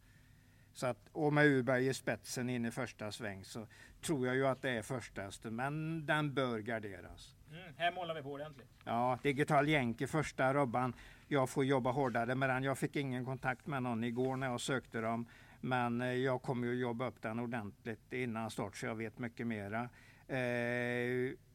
Så 0.73 0.87
att, 0.87 1.09
och 1.13 1.33
med 1.33 1.47
Uberg 1.47 1.87
i 1.87 1.95
spetsen 1.95 2.51
in 2.51 2.67
i 2.67 2.71
första 2.71 3.13
sväng 3.13 3.45
så 3.45 3.67
tror 4.01 4.27
jag 4.27 4.37
ju 4.37 4.47
att 4.47 4.63
det 4.63 4.71
är 4.71 4.83
första 4.83 5.23
hästen, 5.23 5.57
men 5.57 6.07
den 6.07 6.35
bör 6.35 6.59
garderas. 6.59 7.37
Mm, 7.51 7.75
här 7.77 7.93
målar 7.93 8.15
vi 8.15 8.23
på 8.23 8.33
ordentligt. 8.33 8.69
Ja, 8.85 9.19
Digital 9.23 9.69
Yankee 9.69 10.07
första 10.07 10.55
Robban. 10.55 10.95
Jag 11.29 11.51
får 11.51 11.65
jobba 11.65 11.91
hårdare 11.91 12.35
med 12.35 12.49
den. 12.49 12.63
Jag 12.63 12.79
fick 12.79 12.97
ingen 12.97 13.25
kontakt 13.25 13.67
med 13.67 13.83
någon 13.83 14.05
igår 14.05 14.37
när 14.37 14.47
jag 14.47 14.61
sökte 14.61 15.01
dem. 15.01 15.27
Men 15.61 16.01
eh, 16.01 16.13
jag 16.13 16.43
kommer 16.43 16.67
ju 16.67 16.75
jobba 16.75 17.07
upp 17.07 17.23
den 17.23 17.39
ordentligt 17.39 18.13
innan 18.13 18.51
start 18.51 18.77
så 18.77 18.87
jag 18.87 18.95
vet 18.95 19.19
mycket 19.19 19.47
mera. 19.47 19.89
Eh, 20.29 20.39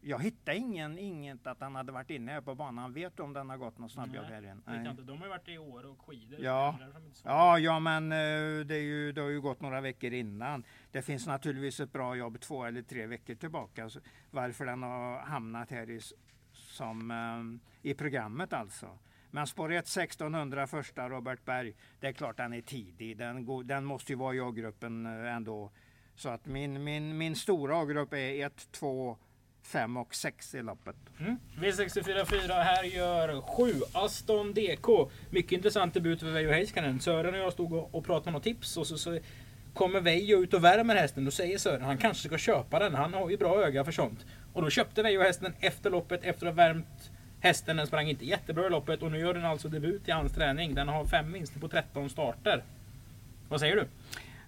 jag 0.01 0.23
hittade 0.23 0.57
ingen, 0.57 0.99
inget 0.99 1.47
att 1.47 1.61
han 1.61 1.75
hade 1.75 1.91
varit 1.91 2.09
inne 2.09 2.31
här 2.31 2.41
på 2.41 2.55
banan. 2.55 2.93
Vet 2.93 3.17
du 3.17 3.23
om 3.23 3.33
den 3.33 3.49
har 3.49 3.57
gått 3.57 3.77
någon 3.77 3.89
snabbjobb 3.89 4.25
här 4.25 4.41
igen? 4.41 4.61
Nej. 4.65 4.87
Inte. 4.87 5.01
De 5.01 5.21
har 5.21 5.27
varit 5.27 5.47
i 5.47 5.57
år 5.57 5.85
och 5.85 6.01
skidor. 6.01 6.39
Ja, 6.41 6.79
ja, 7.23 7.59
ja 7.59 7.79
men 7.79 8.11
eh, 8.11 8.65
det, 8.65 8.75
är 8.75 8.83
ju, 8.83 9.11
det 9.11 9.21
har 9.21 9.29
ju 9.29 9.41
gått 9.41 9.61
några 9.61 9.81
veckor 9.81 10.13
innan. 10.13 10.63
Det 10.91 11.01
finns 11.01 11.27
naturligtvis 11.27 11.79
ett 11.79 11.91
bra 11.91 12.15
jobb 12.15 12.39
två 12.39 12.65
eller 12.65 12.81
tre 12.81 13.05
veckor 13.05 13.35
tillbaka. 13.35 13.89
varför 14.31 14.65
den 14.65 14.83
har 14.83 15.19
hamnat 15.19 15.71
här 15.71 15.89
i, 15.89 15.99
som, 16.51 17.59
i 17.81 17.93
programmet 17.93 18.53
alltså. 18.53 18.99
Men 19.35 19.47
spår 19.47 19.71
1 19.71 19.87
1600 19.87 20.67
första 20.67 21.09
Robert 21.09 21.45
Berg, 21.45 21.73
det 21.99 22.07
är 22.07 22.11
klart 22.11 22.37
den 22.37 22.53
är 22.53 22.61
tidig. 22.61 23.17
Den, 23.17 23.45
går, 23.45 23.63
den 23.63 23.85
måste 23.85 24.11
ju 24.11 24.17
vara 24.17 24.35
i 24.35 24.39
A-gruppen 24.39 25.05
eh, 25.05 25.35
ändå. 25.35 25.71
Så 26.15 26.29
att 26.29 26.45
min, 26.45 26.83
min, 26.83 27.17
min 27.17 27.35
stora 27.35 27.81
A-grupp 27.81 28.13
är 28.13 28.45
1, 28.45 28.67
2, 28.71 29.17
5 29.63 29.97
och 29.97 30.15
6 30.15 30.55
i 30.55 30.61
loppet. 30.61 30.95
Mm. 31.19 31.37
V64 31.59 32.25
4 32.25 32.53
här 32.53 32.83
gör 32.83 33.41
7 33.41 33.81
Aston 33.93 34.53
DK. 34.53 35.11
Mycket 35.29 35.51
intressant 35.51 35.93
debut 35.93 36.19
för 36.19 36.31
Veijo 36.31 36.51
Heiskanen. 36.51 36.99
Sören 36.99 37.33
och 37.33 37.39
jag 37.39 37.53
stod 37.53 37.73
och, 37.73 37.95
och 37.95 38.05
pratade 38.05 38.29
om 38.29 38.33
något 38.33 38.43
tips 38.43 38.77
och 38.77 38.87
så, 38.87 38.97
så 38.97 39.19
kommer 39.73 40.01
Veijo 40.01 40.43
ut 40.43 40.53
och 40.53 40.63
värmer 40.63 40.95
hästen. 40.95 41.25
Då 41.25 41.31
säger 41.31 41.57
Sören 41.57 41.81
han 41.81 41.97
kanske 41.97 42.27
ska 42.27 42.37
köpa 42.37 42.79
den. 42.79 42.95
Han 42.95 43.13
har 43.13 43.29
ju 43.29 43.37
bra 43.37 43.63
öga 43.63 43.85
för 43.85 43.91
sånt. 43.91 44.25
Och 44.53 44.61
då 44.61 44.69
köpte 44.69 45.03
Veijo 45.03 45.21
hästen 45.21 45.53
efter 45.59 45.89
loppet 45.89 46.23
efter 46.23 46.47
att 46.47 46.53
ha 46.53 46.63
värmt 46.63 47.11
hästen. 47.43 47.77
Den 47.77 47.87
sprang 47.87 48.09
inte 48.09 48.25
jättebra 48.25 48.67
i 48.67 48.69
loppet 48.69 49.01
och 49.01 49.11
nu 49.11 49.19
gör 49.19 49.33
den 49.33 49.45
alltså 49.45 49.69
debut 49.69 50.07
i 50.07 50.11
hans 50.11 50.31
träning. 50.31 50.75
Den 50.75 50.87
har 50.87 51.05
fem 51.05 51.33
vinster 51.33 51.59
på 51.59 51.67
13 51.67 52.09
starter. 52.09 52.63
Vad 53.49 53.59
säger 53.59 53.75
du? 53.75 53.87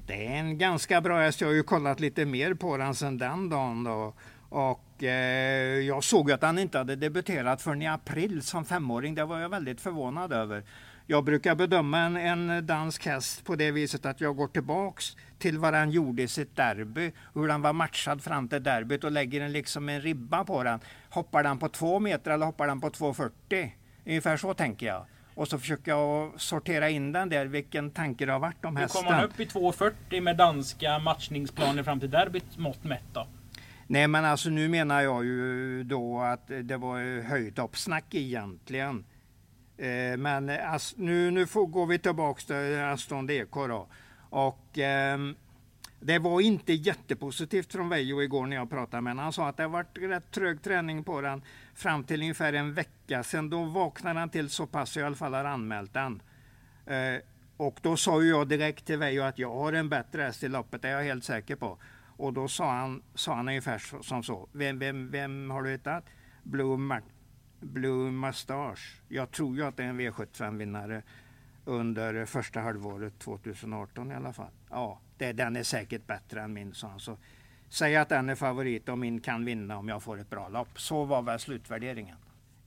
Det 0.07 0.27
är 0.27 0.31
en 0.31 0.57
ganska 0.57 1.01
bra 1.01 1.19
häst. 1.19 1.41
Jag 1.41 1.47
har 1.47 1.53
ju 1.53 1.63
kollat 1.63 1.99
lite 1.99 2.25
mer 2.25 2.53
på 2.53 2.77
den 2.77 2.95
sedan 2.95 3.17
den 3.17 3.49
dagen. 3.49 3.83
Då. 3.83 4.13
Och 4.49 5.03
eh, 5.03 5.79
jag 5.79 6.03
såg 6.03 6.31
att 6.31 6.41
han 6.41 6.59
inte 6.59 6.77
hade 6.77 6.95
debuterat 6.95 7.61
förrän 7.61 7.81
i 7.81 7.87
april 7.87 8.41
som 8.41 8.65
femåring. 8.65 9.15
Det 9.15 9.25
var 9.25 9.39
jag 9.39 9.49
väldigt 9.49 9.81
förvånad 9.81 10.33
över. 10.33 10.63
Jag 11.07 11.23
brukar 11.23 11.55
bedöma 11.55 11.99
en, 11.99 12.17
en 12.17 12.65
dansk 12.65 13.05
häst 13.05 13.45
på 13.45 13.55
det 13.55 13.71
viset 13.71 14.05
att 14.05 14.21
jag 14.21 14.35
går 14.35 14.47
tillbaks 14.47 15.15
till 15.37 15.57
vad 15.59 15.73
han 15.73 15.91
gjorde 15.91 16.23
i 16.23 16.27
sitt 16.27 16.55
derby, 16.55 17.11
hur 17.33 17.49
han 17.49 17.61
var 17.61 17.73
matchad 17.73 18.23
fram 18.23 18.47
till 18.47 18.63
derbyt 18.63 19.03
och 19.03 19.11
lägger 19.11 19.41
en, 19.41 19.51
liksom 19.51 19.89
en 19.89 20.01
ribba 20.01 20.43
på 20.43 20.63
den. 20.63 20.79
Hoppar 21.09 21.43
den 21.43 21.57
på 21.57 21.69
två 21.69 21.99
meter 21.99 22.31
eller 22.31 22.45
hoppar 22.45 22.67
den 22.67 22.81
på 22.81 22.89
2,40? 22.89 23.69
Ungefär 24.05 24.37
så 24.37 24.53
tänker 24.53 24.85
jag. 24.85 25.05
Och 25.35 25.47
så 25.47 25.59
försöker 25.59 25.91
jag 25.91 26.41
sortera 26.41 26.89
in 26.89 27.11
den 27.11 27.29
där, 27.29 27.45
vilken 27.45 27.91
tanke 27.91 28.25
det 28.25 28.31
har 28.31 28.39
varit 28.39 28.65
om 28.65 28.75
hästen. 28.75 29.03
Hur 29.03 29.09
kom 29.09 29.15
han 29.15 29.25
upp 29.25 29.39
i 29.39 29.45
2,40 29.45 30.21
med 30.21 30.37
danska 30.37 30.99
matchningsplaner 30.99 31.83
fram 31.83 31.99
till 31.99 32.11
derbyt 32.11 32.57
mått 32.57 32.83
mätt 32.83 33.13
då? 33.13 33.27
Nej 33.87 34.07
men 34.07 34.25
alltså 34.25 34.49
nu 34.49 34.69
menar 34.69 35.01
jag 35.01 35.25
ju 35.25 35.83
då 35.83 36.21
att 36.21 36.51
det 36.63 36.77
var 36.77 37.21
höjdhoppsnack 37.21 38.05
egentligen. 38.13 39.05
Eh, 39.77 40.17
men 40.17 40.49
eh, 40.49 40.77
nu, 40.95 41.31
nu 41.31 41.47
får, 41.47 41.67
går 41.67 41.85
vi 41.85 41.99
tillbaks 41.99 42.45
till 42.45 42.79
Aston 42.79 43.27
DK 43.27 43.53
då. 43.53 43.87
Och 44.29 44.79
eh, 44.79 45.17
det 45.99 46.19
var 46.19 46.41
inte 46.41 46.73
jättepositivt 46.73 47.71
från 47.71 47.89
Veijo 47.89 48.21
igår 48.21 48.45
när 48.45 48.55
jag 48.55 48.69
pratade 48.69 49.01
med 49.01 49.11
honom. 49.11 49.23
Han 49.23 49.33
sa 49.33 49.47
att 49.47 49.57
det 49.57 49.63
har 49.63 49.69
varit 49.69 49.97
rätt 49.97 50.31
trög 50.31 50.61
träning 50.61 51.03
på 51.03 51.21
den 51.21 51.41
fram 51.75 52.03
till 52.03 52.21
ungefär 52.21 52.53
en 52.53 52.73
vecka 52.73 53.23
sedan. 53.23 53.49
Då 53.49 53.63
vaknade 53.63 54.19
han 54.19 54.29
till 54.29 54.49
så 54.49 54.67
pass 54.67 54.97
i 54.97 55.01
alla 55.01 55.15
fall 55.15 55.33
har 55.33 55.45
anmält 55.45 55.93
den. 55.93 56.21
Eh, 56.85 57.21
och 57.57 57.79
då 57.81 57.97
sa 57.97 58.21
jag 58.21 58.47
direkt 58.47 58.85
till 58.85 58.97
Veijo 58.97 59.23
att 59.23 59.39
jag 59.39 59.55
har 59.55 59.73
en 59.73 59.89
bättre 59.89 60.21
häst 60.21 60.43
i 60.43 60.47
loppet, 60.47 60.81
det 60.81 60.87
är 60.87 60.91
jag 60.91 61.03
helt 61.03 61.23
säker 61.23 61.55
på. 61.55 61.77
Och 62.17 62.33
då 62.33 62.47
sa 62.47 62.71
han, 62.71 63.01
sa 63.15 63.35
han 63.35 63.47
ungefär 63.47 64.01
som 64.03 64.23
så. 64.23 64.47
Vem, 64.51 64.79
vem, 64.79 65.11
vem 65.11 65.51
har 65.51 65.63
du 65.63 65.71
hittat? 65.71 66.03
Blue, 66.43 66.77
Blue 67.59 68.11
Mustache. 68.11 69.01
Jag 69.07 69.31
tror 69.31 69.55
ju 69.55 69.65
att 69.65 69.77
det 69.77 69.83
är 69.83 69.87
en 69.87 70.01
V75-vinnare 70.01 71.01
under 71.65 72.25
första 72.25 72.59
halvåret 72.59 73.19
2018 73.19 74.11
i 74.11 74.15
alla 74.15 74.33
fall. 74.33 74.51
Ja, 74.69 74.99
det, 75.17 75.33
den 75.33 75.55
är 75.55 75.63
säkert 75.63 76.07
bättre 76.07 76.41
än 76.41 76.53
min, 76.53 76.73
sa 76.73 76.87
han. 76.87 76.99
Så 76.99 77.17
säg 77.69 77.95
att 77.95 78.09
den 78.09 78.29
är 78.29 78.35
favorit 78.35 78.89
och 78.89 78.97
min 78.97 79.19
kan 79.19 79.45
vinna 79.45 79.77
om 79.77 79.89
jag 79.89 80.03
får 80.03 80.19
ett 80.19 80.29
bra 80.29 80.49
lopp. 80.49 80.79
Så 80.79 81.05
var 81.05 81.21
väl 81.21 81.39
slutvärderingen. 81.39 82.17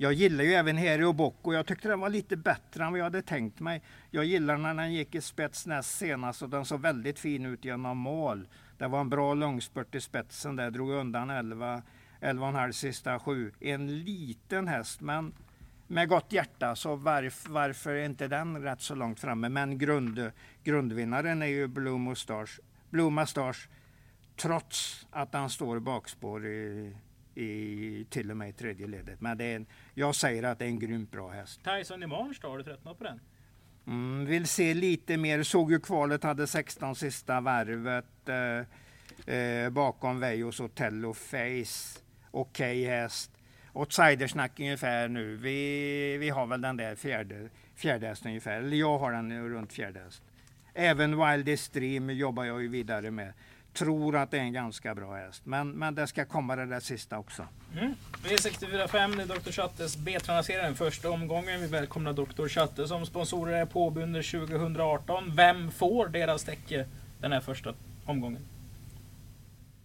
Jag 0.00 0.12
gillar 0.12 0.44
ju 0.44 0.54
även 0.54 0.76
Heri 0.76 1.04
och 1.04 1.14
Bocco. 1.14 1.52
Jag 1.52 1.66
tyckte 1.66 1.88
den 1.88 2.00
var 2.00 2.08
lite 2.08 2.36
bättre 2.36 2.84
än 2.84 2.90
vad 2.90 2.98
jag 2.98 3.04
hade 3.04 3.22
tänkt 3.22 3.60
mig. 3.60 3.82
Jag 4.10 4.24
gillar 4.24 4.56
när 4.56 4.74
den 4.74 4.92
gick 4.92 5.14
i 5.14 5.20
spets 5.20 5.66
näst 5.66 5.98
senast 5.98 6.42
och 6.42 6.48
den 6.48 6.64
såg 6.64 6.80
väldigt 6.80 7.18
fin 7.18 7.46
ut 7.46 7.64
genom 7.64 7.98
mål. 7.98 8.48
Det 8.78 8.88
var 8.88 9.00
en 9.00 9.08
bra 9.08 9.34
långspurt 9.34 9.94
i 9.94 10.00
spetsen 10.00 10.56
där, 10.56 10.70
drog 10.70 10.90
undan 10.90 11.30
11, 11.30 11.82
11,5 12.20 12.72
sista 12.72 13.18
sju. 13.18 13.52
En 13.60 13.98
liten 14.04 14.68
häst 14.68 15.00
men 15.00 15.34
med 15.86 16.08
gott 16.08 16.32
hjärta, 16.32 16.76
så 16.76 16.96
varf, 16.96 17.46
varför 17.48 17.94
är 17.94 18.04
inte 18.04 18.28
den 18.28 18.62
rätt 18.62 18.80
så 18.80 18.94
långt 18.94 19.20
framme? 19.20 19.48
Men 19.48 19.78
grund, 19.78 20.30
grundvinnaren 20.64 21.42
är 21.42 21.46
ju 21.46 21.66
Blue 21.66 21.98
Mustache, 21.98 22.60
Blue 22.90 23.10
Mustache 23.10 23.68
trots 24.36 25.06
att 25.10 25.34
han 25.34 25.50
står 25.50 25.78
bakspår 25.78 26.46
i, 26.46 26.92
i, 27.34 28.06
till 28.10 28.30
och 28.30 28.36
med 28.36 28.48
i 28.48 28.52
tredje 28.52 28.86
ledet. 28.86 29.20
Men 29.20 29.38
det 29.38 29.44
är 29.44 29.56
en, 29.56 29.66
jag 29.94 30.14
säger 30.14 30.42
att 30.42 30.58
det 30.58 30.64
är 30.64 30.68
en 30.68 30.78
grymt 30.78 31.10
bra 31.10 31.28
häst. 31.28 31.60
Tyson 31.64 32.00
Demange 32.00 32.34
då, 32.40 32.48
har 32.48 32.58
du 32.58 32.64
tröttnat 32.64 32.98
på 32.98 33.04
den? 33.04 33.20
Mm, 33.86 34.26
vill 34.26 34.46
se 34.46 34.74
lite 34.74 35.16
mer. 35.16 35.42
Såg 35.42 35.72
ju 35.72 35.80
kvalet, 35.80 36.22
hade 36.22 36.46
16 36.46 36.94
sista 36.94 37.40
varvet 37.40 38.28
eh, 38.28 39.34
eh, 39.34 39.70
bakom 39.70 40.20
Vejos 40.20 40.60
Otello 40.60 41.14
Face. 41.14 42.00
Okej 42.38 42.82
okay 42.82 42.94
häst. 42.94 43.30
Outsidersnack 43.72 44.60
ungefär 44.60 45.08
nu. 45.08 45.36
Vi, 45.36 46.16
vi 46.16 46.28
har 46.28 46.46
väl 46.46 46.60
den 46.60 46.76
där 46.76 46.94
fjärde, 46.94 47.48
fjärde 47.74 48.06
hästen 48.06 48.28
ungefär. 48.28 48.58
Eller 48.58 48.76
jag 48.76 48.98
har 48.98 49.12
den 49.12 49.48
runt 49.48 49.72
fjärde 49.72 50.00
häst. 50.00 50.22
Även 50.74 51.26
Wildest 51.26 51.72
Dream 51.72 52.10
jobbar 52.10 52.44
jag 52.44 52.62
ju 52.62 52.68
vidare 52.68 53.10
med. 53.10 53.32
Tror 53.72 54.16
att 54.16 54.30
det 54.30 54.36
är 54.36 54.42
en 54.42 54.52
ganska 54.52 54.94
bra 54.94 55.14
häst. 55.14 55.46
Men, 55.46 55.70
men 55.70 55.94
det 55.94 56.06
ska 56.06 56.24
komma 56.24 56.56
det 56.56 56.66
där 56.66 56.80
sista 56.80 57.18
också. 57.18 57.46
Mm. 57.78 57.94
V645, 58.24 59.16
det 59.16 59.22
är 59.22 59.26
Dr. 59.26 59.50
Chattes 59.50 59.96
B-tränarserie, 59.96 60.62
den 60.62 60.74
första 60.74 61.10
omgången. 61.10 61.60
Vi 61.60 61.66
välkomnar 61.66 62.12
Dr. 62.12 62.48
Chatte 62.48 62.88
som 62.88 63.06
sponsorer 63.06 63.52
är 63.52 63.66
på 63.66 63.88
under 63.96 64.46
2018. 64.48 65.36
Vem 65.36 65.70
får 65.70 66.08
deras 66.08 66.44
täcke 66.44 66.86
den 67.20 67.32
här 67.32 67.40
första 67.40 67.74
omgången? 68.04 68.57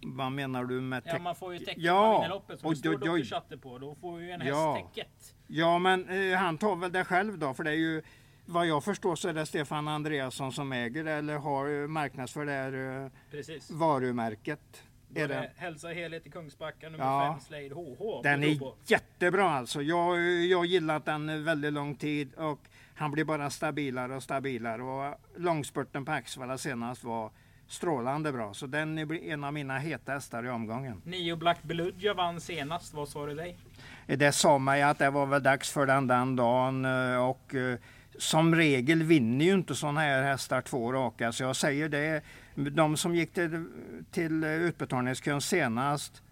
Vad 0.04 0.32
menar 0.32 0.64
du 0.64 0.80
med 0.80 1.02
Ja, 1.06 1.18
man 1.18 1.34
får 1.34 1.52
ju 1.52 1.58
täcke 1.58 1.80
Ja. 1.80 2.12
på 2.12 2.18
vinnerloppet 2.22 2.60
som 2.60 2.68
Oj, 2.68 2.74
det 2.74 2.78
står 2.78 3.10
oj, 3.12 3.28
oj. 3.50 3.58
På. 3.58 3.78
Då 3.78 3.94
får 3.94 4.20
ju 4.20 4.30
en 4.30 4.46
Ja. 4.46 4.74
häst 4.74 4.94
täcket. 4.94 5.34
Ja, 5.46 5.78
men 5.78 6.08
eh, 6.32 6.36
han 6.38 6.58
tar 6.58 6.76
väl 6.76 6.92
det 6.92 7.04
själv 7.04 7.38
då, 7.38 7.54
för 7.54 7.64
det 7.64 7.70
är 7.70 7.74
ju 7.74 8.02
vad 8.46 8.66
jag 8.66 8.84
förstår 8.84 9.16
så 9.16 9.28
är 9.28 9.32
det 9.32 9.46
Stefan 9.46 9.88
Andreasson 9.88 10.52
som 10.52 10.72
äger 10.72 11.04
det 11.04 11.12
eller 11.12 11.36
har 11.38 11.82
eh, 11.82 11.88
marknadsför 11.88 12.46
det 12.46 12.52
här 12.52 13.02
eh, 13.04 13.10
Precis. 13.30 13.70
varumärket. 13.70 14.82
Är 15.16 15.28
det? 15.28 15.50
Hälsa 15.56 15.88
Helhet 15.88 16.26
i 16.26 16.30
Kungsbacka 16.30 16.88
nummer 16.88 17.04
Ja. 17.04 17.38
5 17.40 17.40
Slade 17.40 17.74
HH. 17.74 18.22
Den 18.22 18.44
är 18.44 18.58
jättebra 18.86 19.50
alltså. 19.50 19.82
Jag 19.82 20.20
jag 20.44 20.58
har 20.58 20.64
gillat 20.64 21.04
den 21.04 21.44
väldigt 21.44 21.72
lång 21.72 21.94
tid 21.96 22.34
och 22.34 22.60
han 22.94 23.10
blir 23.10 23.24
bara 23.24 23.50
stabilare 23.50 24.16
och 24.16 24.22
stabilare. 24.22 24.82
Och 24.82 25.14
långspurten 25.36 26.04
på 26.04 26.12
Axevalla 26.12 26.58
senast 26.58 27.04
var 27.04 27.30
strålande 27.74 28.32
bra. 28.32 28.54
Så 28.54 28.66
den 28.66 28.98
är 28.98 29.12
en 29.12 29.44
av 29.44 29.52
mina 29.52 29.78
heta 29.78 30.12
hästar 30.12 30.46
i 30.46 30.50
omgången. 30.50 31.02
Nio 31.04 31.36
Black 31.36 31.62
Beludja 31.62 32.14
vann 32.14 32.40
senast. 32.40 32.94
Vad 32.94 33.08
sa 33.08 33.26
du 33.26 33.34
dig? 33.34 33.58
Det 34.06 34.32
sa 34.32 34.58
mig 34.58 34.82
att 34.82 34.98
det 34.98 35.10
var 35.10 35.26
väl 35.26 35.42
dags 35.42 35.70
för 35.70 35.86
den 35.86 36.06
den 36.06 36.36
dagen 36.36 36.84
eh, 36.84 37.28
och 37.28 37.54
eh, 37.54 37.78
som 38.18 38.54
regel 38.54 39.02
vinner 39.02 39.44
ju 39.44 39.54
inte 39.54 39.74
sådana 39.74 40.00
här 40.00 40.22
hästar 40.22 40.60
två 40.60 40.92
raka. 40.92 41.32
Så 41.32 41.42
jag 41.42 41.56
säger 41.56 41.88
det, 41.88 42.22
de 42.54 42.96
som 42.96 43.14
gick 43.14 43.32
till, 43.32 43.66
till 44.10 44.44
utbetalningskön 44.44 45.40
senast 45.40 46.23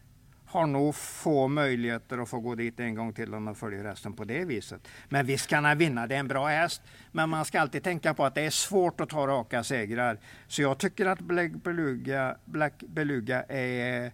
har 0.52 0.66
nog 0.66 0.94
få 0.94 1.48
möjligheter 1.48 2.18
att 2.18 2.28
få 2.28 2.40
gå 2.40 2.54
dit 2.54 2.80
en 2.80 2.94
gång 2.94 3.12
till 3.12 3.34
om 3.34 3.44
de 3.44 3.54
följer 3.54 3.84
hästen 3.84 4.12
på 4.12 4.24
det 4.24 4.44
viset. 4.44 4.88
Men 5.08 5.26
visst 5.26 5.46
kan 5.46 5.64
han 5.64 5.78
vinna, 5.78 6.06
det 6.06 6.14
är 6.14 6.18
en 6.18 6.28
bra 6.28 6.46
häst. 6.46 6.82
Men 7.12 7.28
man 7.28 7.44
ska 7.44 7.60
alltid 7.60 7.82
tänka 7.82 8.14
på 8.14 8.24
att 8.24 8.34
det 8.34 8.42
är 8.42 8.50
svårt 8.50 9.00
att 9.00 9.08
ta 9.08 9.26
raka 9.26 9.64
segrar. 9.64 10.18
Så 10.46 10.62
jag 10.62 10.78
tycker 10.78 11.06
att 11.06 11.20
Black 11.20 11.52
Beluga, 11.52 12.36
Black 12.44 12.82
Beluga 12.86 13.42
är 13.42 14.12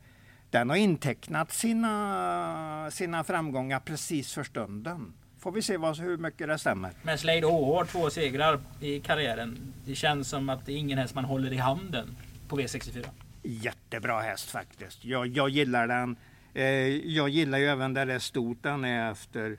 den 0.50 0.71
har 0.71 0.76
intecknat 0.76 1.52
sina, 1.52 2.88
sina 2.90 3.25
framgångar 3.25 3.80
precis 3.80 4.35
för 4.35 4.45
stunden. 4.45 5.12
Får 5.38 5.52
vi 5.52 5.62
se 5.62 5.76
vad, 5.76 5.99
hur 5.99 6.16
mycket 6.16 6.49
det 6.49 6.59
stämmer. 6.59 6.90
Men 7.02 7.18
Slade 7.18 7.47
HH 7.47 7.75
har 7.75 7.85
två 7.85 8.11
segrar 8.11 8.61
i 8.80 9.00
karriären. 9.00 9.75
Det 9.87 9.95
känns 9.95 10.28
som 10.28 10.49
att 10.49 10.66
det 10.66 10.73
är 10.73 10.76
ingen 10.76 10.99
häst 10.99 11.14
man 11.14 11.25
håller 11.25 11.52
i 11.52 11.57
handen 11.57 12.16
på 12.49 12.59
V64. 12.59 13.07
Jättebra 13.42 14.21
häst 14.21 14.50
faktiskt. 14.50 15.04
Jag, 15.04 15.26
jag 15.26 15.49
gillar 15.49 15.87
den. 15.87 16.16
Eh, 16.55 16.64
jag 17.07 17.28
gillar 17.28 17.59
ju 17.59 17.64
även 17.67 17.95
där 17.95 18.07
det 18.07 18.14
är 18.14 18.19
stort 18.19 18.62
den 18.62 18.85
är 18.85 19.11
efter. 19.11 19.59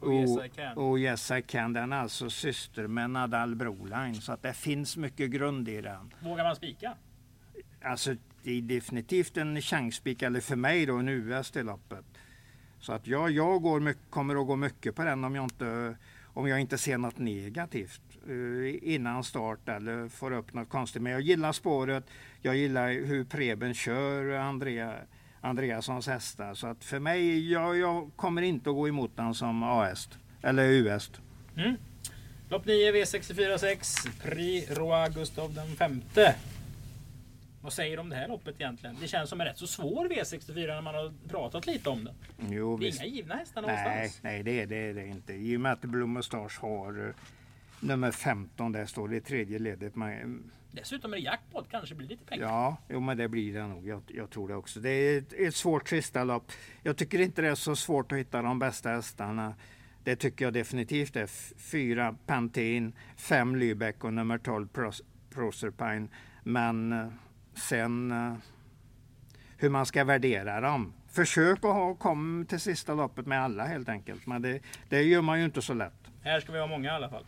Och 0.00 0.12
Yes 0.12 0.30
I 0.46 0.48
Can. 0.56 0.76
och 0.76 0.98
Yes 0.98 1.30
I 1.30 1.42
Can. 1.42 1.72
Den 1.72 1.92
är 1.92 1.96
alltså 1.96 2.30
syster 2.30 2.86
med 2.86 3.10
Nadal 3.10 3.54
Broline. 3.54 4.14
Så 4.14 4.32
att 4.32 4.42
det 4.42 4.52
finns 4.52 4.96
mycket 4.96 5.30
grund 5.30 5.68
i 5.68 5.80
den. 5.80 6.12
Vågar 6.20 6.44
man 6.44 6.56
spika? 6.56 6.94
Alltså 7.82 8.14
det 8.42 8.58
är 8.58 8.62
definitivt 8.62 9.36
en 9.36 9.60
chanspik, 9.62 10.22
eller 10.22 10.40
för 10.40 10.56
mig 10.56 10.86
då 10.86 10.96
en 10.96 11.08
US 11.08 11.56
i 11.56 11.62
loppet. 11.62 12.04
Så 12.80 12.92
att 12.92 13.06
jag, 13.06 13.30
jag 13.30 13.62
går 13.62 13.80
mycket, 13.80 14.10
kommer 14.10 14.40
att 14.40 14.46
gå 14.46 14.56
mycket 14.56 14.94
på 14.94 15.04
den 15.04 15.24
om 15.24 15.34
jag 15.34 15.44
inte, 15.44 15.96
om 16.24 16.48
jag 16.48 16.60
inte 16.60 16.78
ser 16.78 16.98
något 16.98 17.18
negativt 17.18 18.00
eh, 18.28 18.94
innan 18.94 19.24
start 19.24 19.68
eller 19.68 20.08
får 20.08 20.32
upp 20.32 20.54
något 20.54 20.68
konstigt. 20.68 21.02
Men 21.02 21.12
jag 21.12 21.20
gillar 21.20 21.52
spåret, 21.52 22.04
jag 22.42 22.56
gillar 22.56 22.92
hur 22.92 23.24
Preben 23.24 23.74
kör 23.74 24.32
Andrea, 24.32 24.94
Andreassons 25.46 26.06
hästar. 26.06 26.54
Så 26.54 26.66
att 26.66 26.84
för 26.84 26.98
mig, 26.98 27.52
jag, 27.52 27.76
jag 27.78 28.10
kommer 28.16 28.42
inte 28.42 28.70
att 28.70 28.76
gå 28.76 28.88
emot 28.88 29.16
den 29.16 29.34
som 29.34 29.62
A-häst 29.62 30.18
eller 30.42 30.64
U-häst. 30.64 31.20
Mm. 31.56 31.76
Lopp 32.48 32.66
9 32.66 32.92
V64 32.92 33.58
6. 33.58 33.94
Prix 34.22 34.70
Roi 34.70 35.10
Gustav 35.14 35.54
den 35.54 35.66
femte. 35.76 36.34
Vad 37.62 37.72
säger 37.72 37.96
du 37.96 38.00
om 38.00 38.08
det 38.08 38.16
här 38.16 38.28
loppet 38.28 38.54
egentligen? 38.60 38.96
Det 39.00 39.08
känns 39.08 39.30
som 39.30 39.40
en 39.40 39.46
rätt 39.46 39.58
så 39.58 39.66
svår 39.66 40.08
V64 40.08 40.66
när 40.66 40.80
man 40.82 40.94
har 40.94 41.12
pratat 41.28 41.66
lite 41.66 41.88
om 41.90 42.04
den. 42.04 42.14
Jo, 42.50 42.76
Det 42.76 42.84
är 42.84 42.86
visst. 42.86 43.02
inga 43.02 43.08
givna 43.14 43.34
hästar 43.34 43.62
Nej, 43.62 43.70
någonstans. 43.76 44.18
nej 44.22 44.42
det 44.42 44.60
är 44.60 44.66
det, 44.66 44.76
är 44.76 44.94
det 44.94 45.06
inte. 45.06 45.32
I 45.32 45.56
och 45.56 45.60
med 45.60 45.72
att 45.72 45.80
Blue 45.80 46.06
Mustache 46.06 46.58
har 46.60 47.06
eh, 47.08 47.14
nummer 47.80 48.10
15 48.10 48.72
där 48.72 48.86
står 48.86 49.08
det 49.08 49.16
i 49.16 49.20
tredje 49.20 49.58
ledet. 49.58 49.94
Man, 49.96 50.50
Dessutom 50.76 51.12
är 51.12 51.16
det 51.16 51.22
jackpot, 51.22 51.68
kanske 51.70 51.94
blir 51.94 52.08
lite 52.08 52.24
pengar. 52.24 52.46
ja, 52.46 52.76
jo, 52.88 53.00
men 53.00 53.16
det 53.16 53.28
blir 53.28 53.54
det 53.54 53.66
nog. 53.66 53.86
Jag, 53.86 54.02
jag 54.06 54.30
tror 54.30 54.48
det 54.48 54.54
också. 54.54 54.80
Det 54.80 54.90
är 54.90 55.18
ett, 55.18 55.32
ett 55.32 55.54
svårt 55.54 55.88
sista 55.88 56.24
lopp. 56.24 56.52
Jag 56.82 56.96
tycker 56.96 57.20
inte 57.20 57.42
det 57.42 57.48
är 57.48 57.54
så 57.54 57.76
svårt 57.76 58.12
att 58.12 58.18
hitta 58.18 58.42
de 58.42 58.58
bästa 58.58 58.90
hästarna. 58.90 59.54
Det 60.04 60.16
tycker 60.16 60.44
jag 60.44 60.54
definitivt 60.54 61.16
är. 61.16 61.26
Fyra 61.58 62.16
Pantene, 62.26 62.92
fem 63.16 63.56
Lübeck 63.56 64.04
och 64.04 64.12
nummer 64.12 64.38
12 64.38 64.68
Pros- 64.68 65.02
Proserpine. 65.30 66.08
Men 66.42 66.92
eh, 66.92 67.06
sen 67.54 68.10
eh, 68.12 68.34
hur 69.56 69.68
man 69.70 69.86
ska 69.86 70.04
värdera 70.04 70.60
dem. 70.60 70.92
Försök 71.08 71.58
att 71.58 71.74
ha, 71.74 71.94
kom 71.94 72.46
till 72.48 72.60
sista 72.60 72.94
loppet 72.94 73.26
med 73.26 73.42
alla 73.42 73.64
helt 73.66 73.88
enkelt. 73.88 74.26
Men 74.26 74.42
det, 74.42 74.60
det 74.88 75.02
gör 75.02 75.22
man 75.22 75.38
ju 75.38 75.44
inte 75.44 75.62
så 75.62 75.74
lätt. 75.74 76.10
Här 76.22 76.40
ska 76.40 76.52
vi 76.52 76.58
ha 76.58 76.66
många 76.66 76.88
i 76.88 76.92
alla 76.92 77.08
fall. 77.10 77.26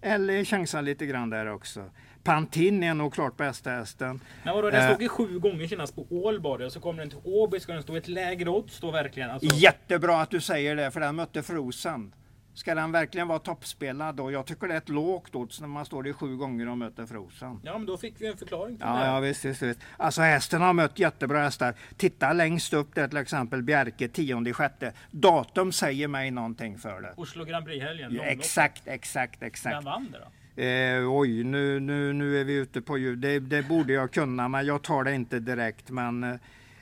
Eller 0.00 0.44
chansa 0.44 0.80
lite 0.80 1.06
grann 1.06 1.30
där 1.30 1.46
också. 1.46 1.90
Pantin 2.24 2.82
är 2.82 2.94
nog 2.94 3.14
klart 3.14 3.36
bästa 3.36 3.70
hästen. 3.70 4.20
Men 4.44 4.54
vadå, 4.54 4.70
den 4.70 4.80
Eh. 4.80 4.88
stod 4.90 5.02
ju 5.02 5.08
sju 5.08 5.38
gånger 5.38 5.66
senast 5.66 5.94
på 5.94 6.06
Ålborg 6.10 6.64
och 6.64 6.72
så 6.72 6.80
kommer 6.80 6.98
den 6.98 7.10
till 7.10 7.20
Åby. 7.24 7.60
Ska 7.60 7.72
den 7.72 7.82
stå 7.82 7.94
i 7.94 7.98
ett 7.98 8.08
lägre 8.08 8.50
odds 8.50 8.80
då 8.80 8.90
verkligen? 8.90 9.30
Alltså, 9.30 9.56
Jättebra 9.56 10.20
att 10.22 10.30
du 10.30 10.40
säger 10.40 10.76
det, 10.76 10.90
för 10.90 11.00
den 11.00 11.16
mötte 11.16 11.42
Frozen. 11.42 12.14
Ska 12.54 12.74
den 12.74 12.92
verkligen 12.92 13.28
vara 13.28 13.38
toppspelad 13.38 14.14
då? 14.14 14.30
Jag 14.32 14.46
tycker 14.46 14.68
det 14.68 14.74
är 14.74 14.78
ett 14.78 14.88
lågt 14.88 15.34
odds 15.34 15.60
när 15.60 15.68
man 15.68 15.84
står 15.86 16.08
i 16.08 16.12
sju 16.12 16.36
gånger 16.36 16.68
och 16.68 16.78
möter 16.78 17.06
Frozen. 17.06 17.60
Ja, 17.64 17.78
men 17.78 17.86
då 17.86 17.96
fick 17.98 18.14
vi 18.20 18.26
en 18.26 18.36
förklaring 18.36 18.76
till 18.76 18.86
det 18.86 18.92
Ja, 18.92 18.96
här. 18.96 19.14
ja 19.14 19.20
visst, 19.20 19.44
visst, 19.44 19.62
visst. 19.62 19.80
Alltså 19.96 20.22
hästen 20.22 20.62
har 20.62 20.72
mött 20.72 20.98
jättebra 20.98 21.42
hästar. 21.42 21.74
Titta 21.96 22.32
längst 22.32 22.72
upp 22.72 22.94
där 22.94 23.08
till 23.08 23.16
exempel 23.18 23.62
Bjerke, 23.62 24.08
tionde 24.08 24.50
i 24.50 24.52
sjätte. 24.52 24.92
Datum 25.10 25.72
säger 25.72 26.08
mig 26.08 26.30
någonting 26.30 26.78
för 26.78 27.00
det. 27.00 27.12
Oslo 27.16 27.44
Grand 27.44 27.66
Prix-helgen. 27.66 28.14
Ja, 28.14 28.22
exakt, 28.22 28.82
exakt, 28.86 29.42
exakt. 29.42 29.76
Vem 29.76 29.84
vann 29.84 30.08
det 30.12 30.18
då? 30.18 30.26
Eh, 30.56 31.12
oj, 31.12 31.44
nu, 31.44 31.80
nu, 31.80 32.12
nu 32.12 32.40
är 32.40 32.44
vi 32.44 32.54
ute 32.54 32.80
på 32.80 32.98
ljud. 32.98 33.18
Det, 33.18 33.38
det 33.38 33.62
borde 33.62 33.92
jag 33.92 34.12
kunna, 34.12 34.48
men 34.48 34.66
jag 34.66 34.82
tar 34.82 35.04
det 35.04 35.14
inte 35.14 35.38
direkt. 35.40 35.90
Men 35.90 36.24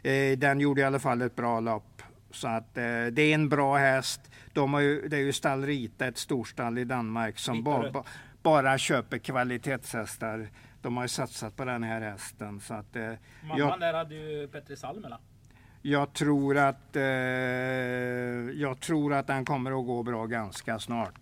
eh, 0.02 0.38
den 0.38 0.60
gjorde 0.60 0.80
i 0.80 0.84
alla 0.84 0.98
fall 0.98 1.22
ett 1.22 1.36
bra 1.36 1.60
lopp. 1.60 2.02
Så 2.30 2.48
att 2.48 2.78
eh, 2.78 3.06
det 3.12 3.22
är 3.22 3.34
en 3.34 3.48
bra 3.48 3.76
häst. 3.76 4.20
De 4.52 4.74
har 4.74 4.80
ju, 4.80 5.08
det 5.08 5.16
är 5.16 5.20
ju 5.20 5.32
stall 5.32 5.66
Rita, 5.66 6.06
ett 6.06 6.18
storstall 6.18 6.78
i 6.78 6.84
Danmark 6.84 7.38
som 7.38 7.62
ba, 7.62 7.90
ba, 7.90 8.04
bara 8.42 8.78
köper 8.78 9.18
kvalitetshästar. 9.18 10.48
De 10.82 10.96
har 10.96 11.04
ju 11.04 11.08
satsat 11.08 11.56
på 11.56 11.64
den 11.64 11.82
här 11.82 12.00
hästen. 12.00 12.60
Så 12.60 12.74
att, 12.74 12.96
eh, 12.96 13.02
Mamman 13.02 13.58
jag, 13.58 13.80
där 13.80 13.94
hade 13.94 14.14
ju 14.14 14.48
Petri 14.48 14.76
Salmela. 14.76 15.18
jag, 15.82 16.12
tror 16.12 16.58
att, 16.58 16.96
eh, 16.96 17.02
jag 18.60 18.80
tror 18.80 19.14
att 19.14 19.26
den 19.26 19.44
kommer 19.44 19.80
att 19.80 19.86
gå 19.86 20.02
bra 20.02 20.26
ganska 20.26 20.78
snart. 20.78 21.14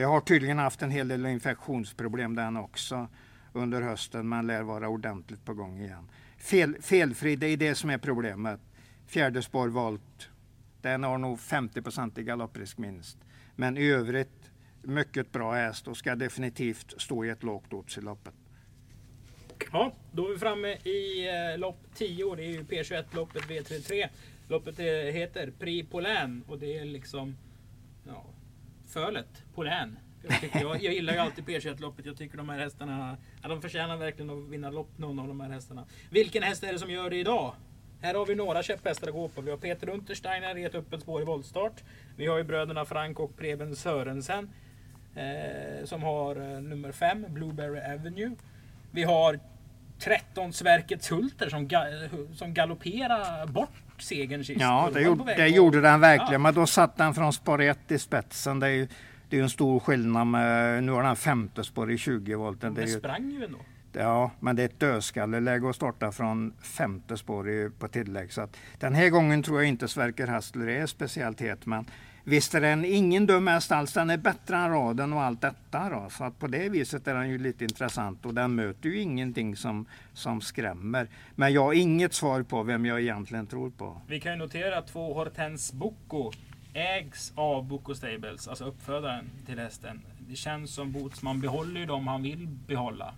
Jag 0.00 0.08
har 0.08 0.20
tydligen 0.20 0.58
haft 0.58 0.82
en 0.82 0.90
hel 0.90 1.08
del 1.08 1.26
infektionsproblem 1.26 2.34
den 2.34 2.56
också 2.56 3.08
under 3.52 3.82
hösten 3.82 4.28
men 4.28 4.46
lär 4.46 4.62
vara 4.62 4.88
ordentligt 4.88 5.44
på 5.44 5.54
gång 5.54 5.80
igen. 5.80 6.10
Fel, 6.38 6.76
felfri, 6.82 7.36
det 7.36 7.46
är 7.46 7.56
det 7.56 7.74
som 7.74 7.90
är 7.90 7.98
problemet. 7.98 8.60
Fjärde 9.06 9.42
spår 9.42 9.68
volt. 9.68 10.28
Den 10.82 11.04
har 11.04 11.18
nog 11.18 11.38
50% 11.38 12.18
i 12.18 12.22
galopprisk 12.22 12.78
minst. 12.78 13.18
Men 13.56 13.78
i 13.78 13.90
övrigt 13.90 14.50
mycket 14.82 15.32
bra 15.32 15.52
häst 15.52 15.88
och 15.88 15.96
ska 15.96 16.14
definitivt 16.14 17.00
stå 17.00 17.24
i 17.24 17.28
ett 17.28 17.42
lågt 17.42 17.72
odds 17.72 17.98
i 17.98 18.00
loppet. 18.00 18.34
Ja, 19.72 19.92
då 20.12 20.26
är 20.26 20.32
vi 20.32 20.38
framme 20.38 20.68
i 20.68 21.28
eh, 21.28 21.58
lopp 21.58 21.80
10. 21.94 22.34
Det 22.34 22.44
är 22.44 22.50
ju 22.50 22.62
P21-loppet 22.62 23.42
V33. 23.42 24.08
Loppet 24.48 24.78
eh, 24.78 24.84
heter 24.86 25.52
Prix 25.58 25.90
Polän 25.90 26.44
och 26.48 26.58
det 26.58 26.78
är 26.78 26.84
liksom 26.84 27.36
ja, 28.06 28.24
fölet 28.88 29.42
Polän. 29.54 29.98
Jag, 30.22 30.40
tycker, 30.40 30.60
jag, 30.60 30.82
jag 30.82 30.94
gillar 30.94 31.12
ju 31.12 31.18
alltid 31.18 31.44
P21-loppet. 31.44 32.06
Jag 32.06 32.16
tycker 32.16 32.36
de 32.36 32.48
här 32.48 32.58
hästarna, 32.58 33.16
ja, 33.42 33.48
de 33.48 33.62
förtjänar 33.62 33.96
verkligen 33.96 34.30
att 34.30 34.48
vinna 34.50 34.70
lopp 34.70 34.98
någon 34.98 35.18
av 35.18 35.28
de 35.28 35.40
här 35.40 35.50
hästarna. 35.50 35.84
Vilken 36.10 36.42
häst 36.42 36.64
är 36.64 36.72
det 36.72 36.78
som 36.78 36.90
gör 36.90 37.10
det 37.10 37.16
idag? 37.16 37.54
Här 38.00 38.14
har 38.14 38.26
vi 38.26 38.34
några 38.34 38.62
käpphästar 38.62 39.08
att 39.08 39.14
gå 39.14 39.28
på. 39.28 39.40
Vi 39.40 39.50
har 39.50 39.58
Peter 39.58 39.88
Untersteiner 39.88 40.58
i 40.58 40.64
ett 40.64 40.74
öppet 40.74 41.00
spår 41.00 41.22
i 41.22 41.24
voltstart. 41.24 41.82
Vi 42.16 42.26
har 42.26 42.38
ju 42.38 42.44
bröderna 42.44 42.84
Frank 42.84 43.20
och 43.20 43.36
Preben 43.36 43.76
Sörensen. 43.76 44.50
Eh, 45.14 45.84
som 45.84 46.02
har 46.02 46.36
eh, 46.36 46.60
nummer 46.60 46.92
5, 46.92 47.26
Blueberry 47.28 47.94
Avenue. 47.94 48.30
Vi 48.90 49.02
har 49.02 49.38
13 49.98 50.52
Sverkets 50.52 51.10
Hulter 51.10 51.48
som, 51.48 51.68
ga, 51.68 51.84
som 52.34 52.54
galopperar 52.54 53.46
bort 53.46 53.82
segern 54.02 54.44
sist. 54.44 54.60
Ja, 54.60 54.90
det, 54.92 55.00
gjorde, 55.00 55.34
det 55.34 55.48
gjorde 55.48 55.80
den 55.80 56.00
verkligen. 56.00 56.32
Ja. 56.32 56.38
Men 56.38 56.54
då 56.54 56.66
satt 56.66 56.96
den 56.96 57.14
från 57.14 57.32
spår 57.32 57.60
1 57.60 57.78
i 57.92 57.98
spetsen. 57.98 58.60
Det 58.60 58.66
är 58.66 58.70
ju 58.70 58.88
det 59.28 59.38
är 59.38 59.42
en 59.42 59.50
stor 59.50 59.80
skillnad 59.80 60.26
med, 60.26 60.84
nu 60.84 60.92
har 60.92 61.02
den 61.02 61.16
femte 61.16 61.64
spår 61.64 61.90
i 61.92 61.98
20 61.98 62.34
volt. 62.34 62.60
Det, 62.60 62.70
Det 62.70 62.82
ju, 62.82 62.98
sprang 62.98 63.30
ju 63.30 63.44
ändå. 63.44 63.58
ja, 63.92 64.30
men 64.40 64.56
det 64.56 64.62
är 64.62 64.66
ett 64.66 64.80
dödskalleläge 64.80 65.70
att 65.70 65.76
starta 65.76 66.12
från 66.12 66.52
femte 66.62 67.16
spår 67.16 67.50
i, 67.50 67.70
på 67.78 67.88
tillägg. 67.88 68.32
Så 68.32 68.40
att 68.40 68.56
den 68.78 68.94
här 68.94 69.08
gången 69.08 69.42
tror 69.42 69.58
jag 69.60 69.68
inte 69.68 69.88
Sverker 69.88 70.26
Hustler 70.26 70.68
är 70.68 70.86
speciellt 70.86 71.40
het. 71.40 71.66
Men 71.66 71.86
visst 72.28 72.54
är 72.54 72.60
den 72.60 72.84
ingen 72.84 73.26
dum 73.26 73.46
häst 73.46 73.72
alls. 73.72 73.92
Den 73.92 74.10
är 74.10 74.16
bättre 74.16 74.56
än 74.56 74.70
raden 74.70 75.12
och 75.12 75.22
allt 75.22 75.40
detta. 75.40 75.88
Då. 75.88 76.06
Så 76.10 76.24
att 76.24 76.38
på 76.38 76.46
det 76.46 76.68
viset 76.68 77.08
är 77.08 77.14
den 77.14 77.28
ju 77.28 77.38
lite 77.38 77.64
intressant 77.64 78.26
och 78.26 78.34
den 78.34 78.54
möter 78.54 78.88
ju 78.88 79.00
ingenting 79.00 79.56
som, 79.56 79.86
som 80.12 80.40
skrämmer. 80.40 81.08
Men 81.34 81.52
jag 81.52 81.64
har 81.64 81.72
inget 81.72 82.14
svar 82.14 82.42
på 82.42 82.62
vem 82.62 82.86
jag 82.86 83.00
egentligen 83.00 83.46
tror 83.46 83.70
på. 83.70 84.00
Vi 84.06 84.20
kan 84.20 84.32
ju 84.32 84.38
notera 84.38 84.78
att 84.78 84.86
två 84.86 85.14
Hortens 85.14 85.72
Bocco 85.72 86.32
ägs 86.74 87.32
av 87.34 87.64
Bocco 87.64 87.94
Stables, 87.94 88.48
alltså 88.48 88.64
uppfödaren 88.64 89.30
till 89.46 89.58
hästen. 89.58 90.00
Det 90.28 90.36
känns 90.36 90.74
som 90.74 90.92
Botsman 90.92 91.40
behåller 91.40 91.80
ju 91.80 91.86
dem 91.86 92.08
han 92.08 92.22
vill 92.22 92.46
behålla. 92.46 93.14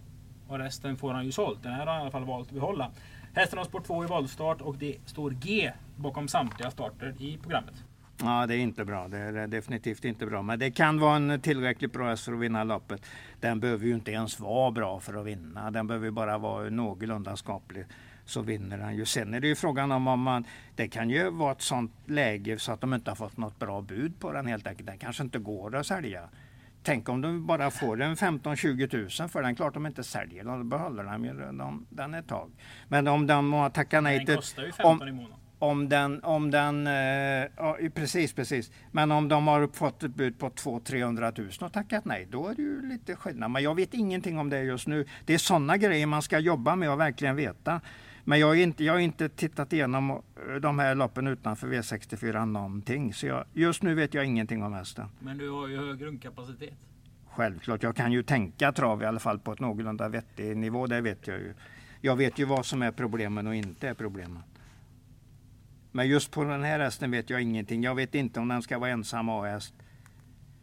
Och 0.48 0.58
resten 0.58 0.96
får 0.96 1.12
han 1.12 1.24
ju 1.24 1.32
sålt. 1.32 1.62
Den 1.62 1.72
här 1.72 1.86
har 1.86 1.92
han 1.92 1.98
i 1.98 2.02
alla 2.02 2.10
fall 2.10 2.24
valt 2.24 2.48
att 2.48 2.54
behålla. 2.54 2.90
Hästen 3.34 3.58
har 3.58 3.64
spår 3.64 3.80
2 3.80 4.04
i 4.04 4.06
valstart 4.06 4.60
och 4.60 4.76
det 4.76 4.96
står 5.06 5.30
G 5.30 5.72
bakom 5.96 6.28
samtliga 6.28 6.70
starter 6.70 7.14
i 7.18 7.38
programmet. 7.42 7.74
Ja, 8.22 8.46
det 8.46 8.54
är 8.54 8.58
inte 8.58 8.84
bra. 8.84 9.08
Det 9.08 9.18
är 9.18 9.46
definitivt 9.46 10.04
inte 10.04 10.26
bra. 10.26 10.42
Men 10.42 10.58
det 10.58 10.70
kan 10.70 11.00
vara 11.00 11.16
en 11.16 11.40
tillräckligt 11.40 11.92
bra 11.92 12.08
häst 12.08 12.24
för 12.24 12.32
att 12.32 12.38
vinna 12.40 12.64
loppet. 12.64 13.06
Den 13.40 13.60
behöver 13.60 13.86
ju 13.86 13.94
inte 13.94 14.10
ens 14.12 14.40
vara 14.40 14.70
bra 14.70 15.00
för 15.00 15.14
att 15.20 15.26
vinna. 15.26 15.70
Den 15.70 15.86
behöver 15.86 16.10
bara 16.10 16.38
vara 16.38 16.70
någorlunda 16.70 17.36
skaplig 17.36 17.84
så 18.24 18.42
vinner 18.42 18.78
den 18.78 18.96
ju. 18.96 19.04
Sen 19.04 19.34
är 19.34 19.40
det 19.40 19.48
ju 19.48 19.54
frågan 19.54 19.92
om, 19.92 20.06
om 20.08 20.20
man... 20.20 20.44
Det 20.76 20.88
kan 20.88 21.10
ju 21.10 21.30
vara 21.30 21.52
ett 21.52 21.62
sånt 21.62 21.92
läge 22.06 22.58
så 22.58 22.72
att 22.72 22.80
de 22.80 22.94
inte 22.94 23.10
har 23.10 23.16
fått 23.16 23.36
något 23.36 23.58
bra 23.58 23.80
bud 23.80 24.20
på 24.20 24.32
den 24.32 24.46
helt 24.46 24.66
enkelt. 24.66 24.86
Den 24.86 24.98
kanske 24.98 25.22
inte 25.22 25.38
går 25.38 25.76
att 25.76 25.86
sälja. 25.86 26.28
Tänk 26.82 27.08
om 27.08 27.20
de 27.20 27.46
bara 27.46 27.70
får 27.70 28.00
en 28.02 28.14
15-20 28.16 28.88
tusen 28.88 29.28
för 29.28 29.42
den. 29.42 29.54
Klart 29.54 29.74
de 29.74 29.86
inte 29.86 30.04
säljer 30.04 30.44
den. 30.44 30.58
Då 30.58 30.64
behåller 30.64 31.04
de 31.04 31.22
den, 31.22 31.86
den 31.90 32.14
ett 32.14 32.28
tag. 32.28 32.50
Men 32.88 33.08
om 33.08 33.26
de 33.26 33.52
har 33.52 33.70
tackat 33.70 34.02
nej 34.02 34.16
Den 34.16 34.26
till... 34.26 34.36
kostar 34.36 34.62
ju 34.62 34.72
15 34.72 35.02
om- 35.02 35.08
i 35.08 35.12
månaden. 35.12 35.36
Om 35.60 35.88
den, 35.88 36.24
om 36.24 36.50
den, 36.50 36.86
eh, 36.86 36.92
ja, 37.56 37.76
precis, 37.94 38.32
precis. 38.32 38.70
Men 38.92 39.12
om 39.12 39.28
de 39.28 39.46
har 39.46 39.66
fått 39.66 40.02
ett 40.02 40.14
bud 40.14 40.38
på 40.38 40.48
200-300 40.50 41.38
000 41.40 41.50
och 41.60 41.72
tackat 41.72 42.04
nej, 42.04 42.26
då 42.30 42.48
är 42.48 42.54
det 42.54 42.62
ju 42.62 42.88
lite 42.88 43.16
skillnad. 43.16 43.50
Men 43.50 43.62
jag 43.62 43.74
vet 43.74 43.94
ingenting 43.94 44.38
om 44.38 44.50
det 44.50 44.62
just 44.62 44.86
nu. 44.86 45.06
Det 45.24 45.34
är 45.34 45.38
sådana 45.38 45.76
grejer 45.76 46.06
man 46.06 46.22
ska 46.22 46.38
jobba 46.38 46.76
med 46.76 46.90
och 46.90 47.00
verkligen 47.00 47.36
veta. 47.36 47.80
Men 48.24 48.40
jag 48.40 48.46
har 48.46 48.54
inte, 48.54 48.84
jag 48.84 48.92
har 48.92 49.00
inte 49.00 49.28
tittat 49.28 49.72
igenom 49.72 50.10
eh, 50.10 50.54
de 50.60 50.78
här 50.78 50.94
loppen 50.94 51.26
utanför 51.26 51.66
V64 51.66 52.46
någonting. 52.46 53.14
Så 53.14 53.26
jag, 53.26 53.44
just 53.52 53.82
nu 53.82 53.94
vet 53.94 54.14
jag 54.14 54.24
ingenting 54.24 54.62
om 54.62 54.72
hästen. 54.72 55.08
Men 55.18 55.38
du 55.38 55.50
har 55.50 55.68
ju 55.68 55.76
hög 55.76 55.98
grundkapacitet. 55.98 56.74
Självklart, 57.30 57.82
jag 57.82 57.96
kan 57.96 58.12
ju 58.12 58.22
tänka 58.22 58.72
trav 58.72 59.02
i 59.02 59.06
alla 59.06 59.20
fall 59.20 59.38
på 59.38 59.52
ett 59.52 59.60
någorlunda 59.60 60.08
vettig 60.08 60.56
nivå, 60.56 60.86
det 60.86 61.00
vet 61.00 61.26
jag 61.26 61.38
ju. 61.38 61.54
Jag 62.00 62.16
vet 62.16 62.38
ju 62.38 62.44
vad 62.44 62.66
som 62.66 62.82
är 62.82 62.90
problemen 62.90 63.46
och 63.46 63.54
inte 63.54 63.88
är 63.88 63.94
problemen. 63.94 64.42
Men 65.92 66.08
just 66.08 66.30
på 66.30 66.44
den 66.44 66.62
här 66.64 66.78
hästen 66.80 67.10
vet 67.10 67.30
jag 67.30 67.42
ingenting. 67.42 67.82
Jag 67.82 67.94
vet 67.94 68.14
inte 68.14 68.40
om 68.40 68.48
den 68.48 68.62
ska 68.62 68.78
vara 68.78 68.90
ensam 68.90 69.28
A-häst. 69.28 69.74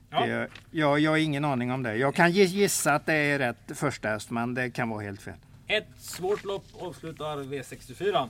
Ja. 0.09 0.47
Jag, 0.71 0.99
jag 0.99 1.11
har 1.11 1.17
ingen 1.17 1.45
aning 1.45 1.71
om 1.71 1.83
det. 1.83 1.95
Jag 1.95 2.15
kan 2.15 2.31
gi- 2.31 2.43
gissa 2.45 2.93
att 2.93 3.05
det 3.05 3.13
är 3.13 3.39
rätt 3.39 3.71
första 3.77 4.09
häst, 4.09 4.31
men 4.31 4.53
det 4.53 4.69
kan 4.69 4.89
vara 4.89 5.01
helt 5.03 5.21
fel. 5.21 5.33
Ett 5.67 5.87
svårt 5.97 6.43
lopp 6.43 6.65
avslutar 6.81 7.37
V64. 7.37 8.29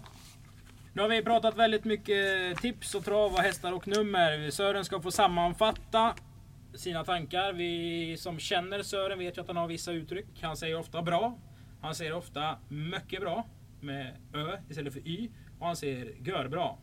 Nu 0.93 1.01
har 1.01 1.09
vi 1.09 1.23
pratat 1.23 1.57
väldigt 1.57 1.85
mycket 1.85 2.57
tips 2.61 2.95
och 2.95 3.05
trav 3.05 3.33
och 3.33 3.39
hästar 3.39 3.71
och 3.73 3.87
nummer. 3.87 4.49
Sören 4.51 4.85
ska 4.85 5.01
få 5.01 5.11
sammanfatta 5.11 6.15
sina 6.75 7.03
tankar. 7.03 7.53
Vi 7.53 8.15
som 8.19 8.39
känner 8.39 8.83
Sören 8.83 9.19
vet 9.19 9.37
ju 9.37 9.41
att 9.41 9.47
han 9.47 9.57
har 9.57 9.67
vissa 9.67 9.91
uttryck. 9.91 10.25
Han 10.41 10.57
säger 10.57 10.79
ofta 10.79 11.01
bra. 11.01 11.37
Han 11.81 11.95
säger 11.95 12.13
ofta 12.13 12.55
mycket 12.69 13.21
bra 13.21 13.45
med 13.81 14.15
Ö 14.33 14.57
istället 14.69 14.93
för 14.93 15.07
Y. 15.07 15.29
Och 15.59 15.65
han 15.67 15.75
säger 15.75 16.11
gör 16.23 16.47
bra. 16.47 16.77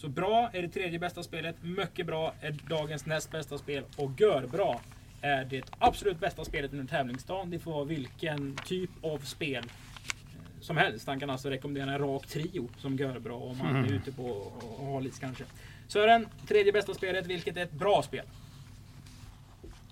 Så 0.00 0.08
bra 0.08 0.50
är 0.52 0.62
det 0.62 0.68
tredje 0.68 0.98
bästa 0.98 1.22
spelet. 1.22 1.56
Mycket 1.62 2.06
bra 2.06 2.34
är 2.40 2.56
dagens 2.68 3.06
näst 3.06 3.30
bästa 3.30 3.58
spel. 3.58 3.84
Och 3.96 4.10
gör 4.20 4.46
bra 4.46 4.80
är 5.20 5.44
det 5.44 5.62
absolut 5.78 6.20
bästa 6.20 6.44
spelet 6.44 6.72
under 6.72 6.86
tävlingsdagen. 6.86 7.50
Det 7.50 7.58
får 7.58 7.72
vara 7.72 7.84
vilken 7.84 8.56
typ 8.64 8.90
av 9.02 9.18
spel 9.18 9.64
eh, 9.64 10.60
som 10.60 10.76
helst. 10.76 11.06
Han 11.06 11.20
kan 11.20 11.30
alltså 11.30 11.50
rekommendera 11.50 11.92
en 11.92 11.98
rak 11.98 12.26
trio 12.26 12.68
som 12.78 12.96
gör 12.96 13.18
bra 13.18 13.36
om 13.36 13.58
man 13.58 13.76
är 13.76 13.92
ute 13.92 14.12
på 14.12 14.52
halis 14.78 15.18
kanske. 15.18 15.44
Sören, 15.88 16.26
tredje 16.48 16.72
bästa 16.72 16.94
spelet, 16.94 17.26
vilket 17.26 17.56
är 17.56 17.62
ett 17.62 17.72
bra 17.72 18.02
spel. 18.02 18.24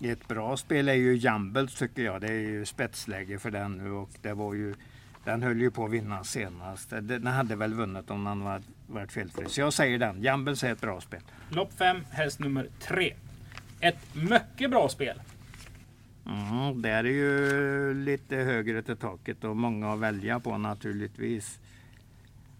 Ett 0.01 0.27
bra 0.27 0.57
spel 0.57 0.89
är 0.89 0.93
ju 0.93 1.15
Jumbles 1.15 1.75
tycker 1.75 2.01
jag. 2.01 2.21
Det 2.21 2.27
är 2.27 2.39
ju 2.39 2.65
spetsläge 2.65 3.39
för 3.39 3.51
den 3.51 3.77
nu 3.77 3.91
och 3.91 4.09
det 4.21 4.33
var 4.33 4.53
ju 4.53 4.75
den 5.23 5.43
höll 5.43 5.61
ju 5.61 5.71
på 5.71 5.85
att 5.85 5.91
vinna 5.91 6.23
senast. 6.23 6.89
Den 6.89 7.27
hade 7.27 7.55
väl 7.55 7.73
vunnit 7.73 8.09
om 8.09 8.23
den 8.23 8.43
var, 8.43 8.61
varit 8.89 9.11
felfri. 9.11 9.45
Så 9.47 9.61
jag 9.61 9.73
säger 9.73 9.99
den. 9.99 10.23
Jumbles 10.23 10.63
är 10.63 10.71
ett 10.71 10.81
bra 10.81 11.01
spel. 11.01 11.21
Lopp 11.49 11.73
5, 11.73 11.97
häst 12.11 12.39
nummer 12.39 12.67
3. 12.79 13.13
Ett 13.79 14.15
mycket 14.15 14.71
bra 14.71 14.89
spel. 14.89 15.21
Mm, 16.25 16.81
där 16.81 17.03
är 17.03 17.03
ju 17.03 17.93
lite 17.93 18.35
högre 18.35 18.81
till 18.81 18.97
taket 18.97 19.43
och 19.43 19.57
många 19.57 19.93
att 19.93 19.99
välja 19.99 20.39
på 20.39 20.57
naturligtvis. 20.57 21.59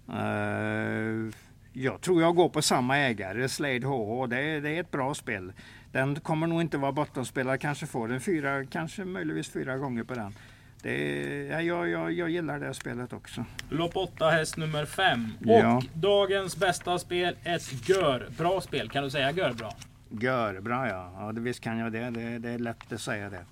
Eh, 0.09 1.33
jag 1.73 2.01
tror 2.01 2.21
jag 2.21 2.35
går 2.35 2.49
på 2.49 2.61
samma 2.61 2.97
ägare, 2.97 3.49
Slade 3.49 3.87
HH. 3.87 4.27
Det, 4.27 4.59
det 4.59 4.69
är 4.69 4.79
ett 4.79 4.91
bra 4.91 5.13
spel. 5.13 5.53
Den 5.91 6.19
kommer 6.19 6.47
nog 6.47 6.61
inte 6.61 6.77
vara 6.77 6.91
bottenspelare, 6.91 7.57
kanske 7.57 7.85
får 7.85 8.11
en 8.11 8.21
fyra, 8.21 8.65
kanske 8.65 9.05
möjligtvis 9.05 9.49
fyra 9.49 9.77
gånger 9.77 10.03
på 10.03 10.13
den. 10.13 10.33
Det 10.81 11.47
ja, 11.47 11.61
jag, 11.61 11.89
jag, 11.89 12.11
jag 12.11 12.29
gillar 12.29 12.59
det 12.59 12.73
spelet 12.73 13.13
också. 13.13 13.45
Lopp 13.69 13.95
8, 13.95 14.29
häst 14.29 14.57
nummer 14.57 14.85
5. 14.85 15.31
Och 15.39 15.51
Ja. 15.51 15.81
dagens 15.93 16.57
bästa 16.57 16.99
spel, 16.99 17.35
ett 17.43 17.89
gör 17.89 18.29
bra 18.37 18.61
spel. 18.61 18.89
Kan 18.89 19.03
du 19.03 19.09
säga 19.09 19.31
gör 19.31 19.53
bra? 19.53 19.73
Gör 20.09 20.61
bra 20.61 20.87
ja. 20.87 21.13
ja 21.17 21.31
det, 21.31 21.41
visst 21.41 21.59
kan 21.59 21.77
jag 21.77 21.91
det. 21.91 22.09
det. 22.09 22.39
Det 22.39 22.49
är 22.49 22.59
lätt 22.59 22.93
att 22.93 23.01
säga 23.01 23.29
det. 23.29 23.45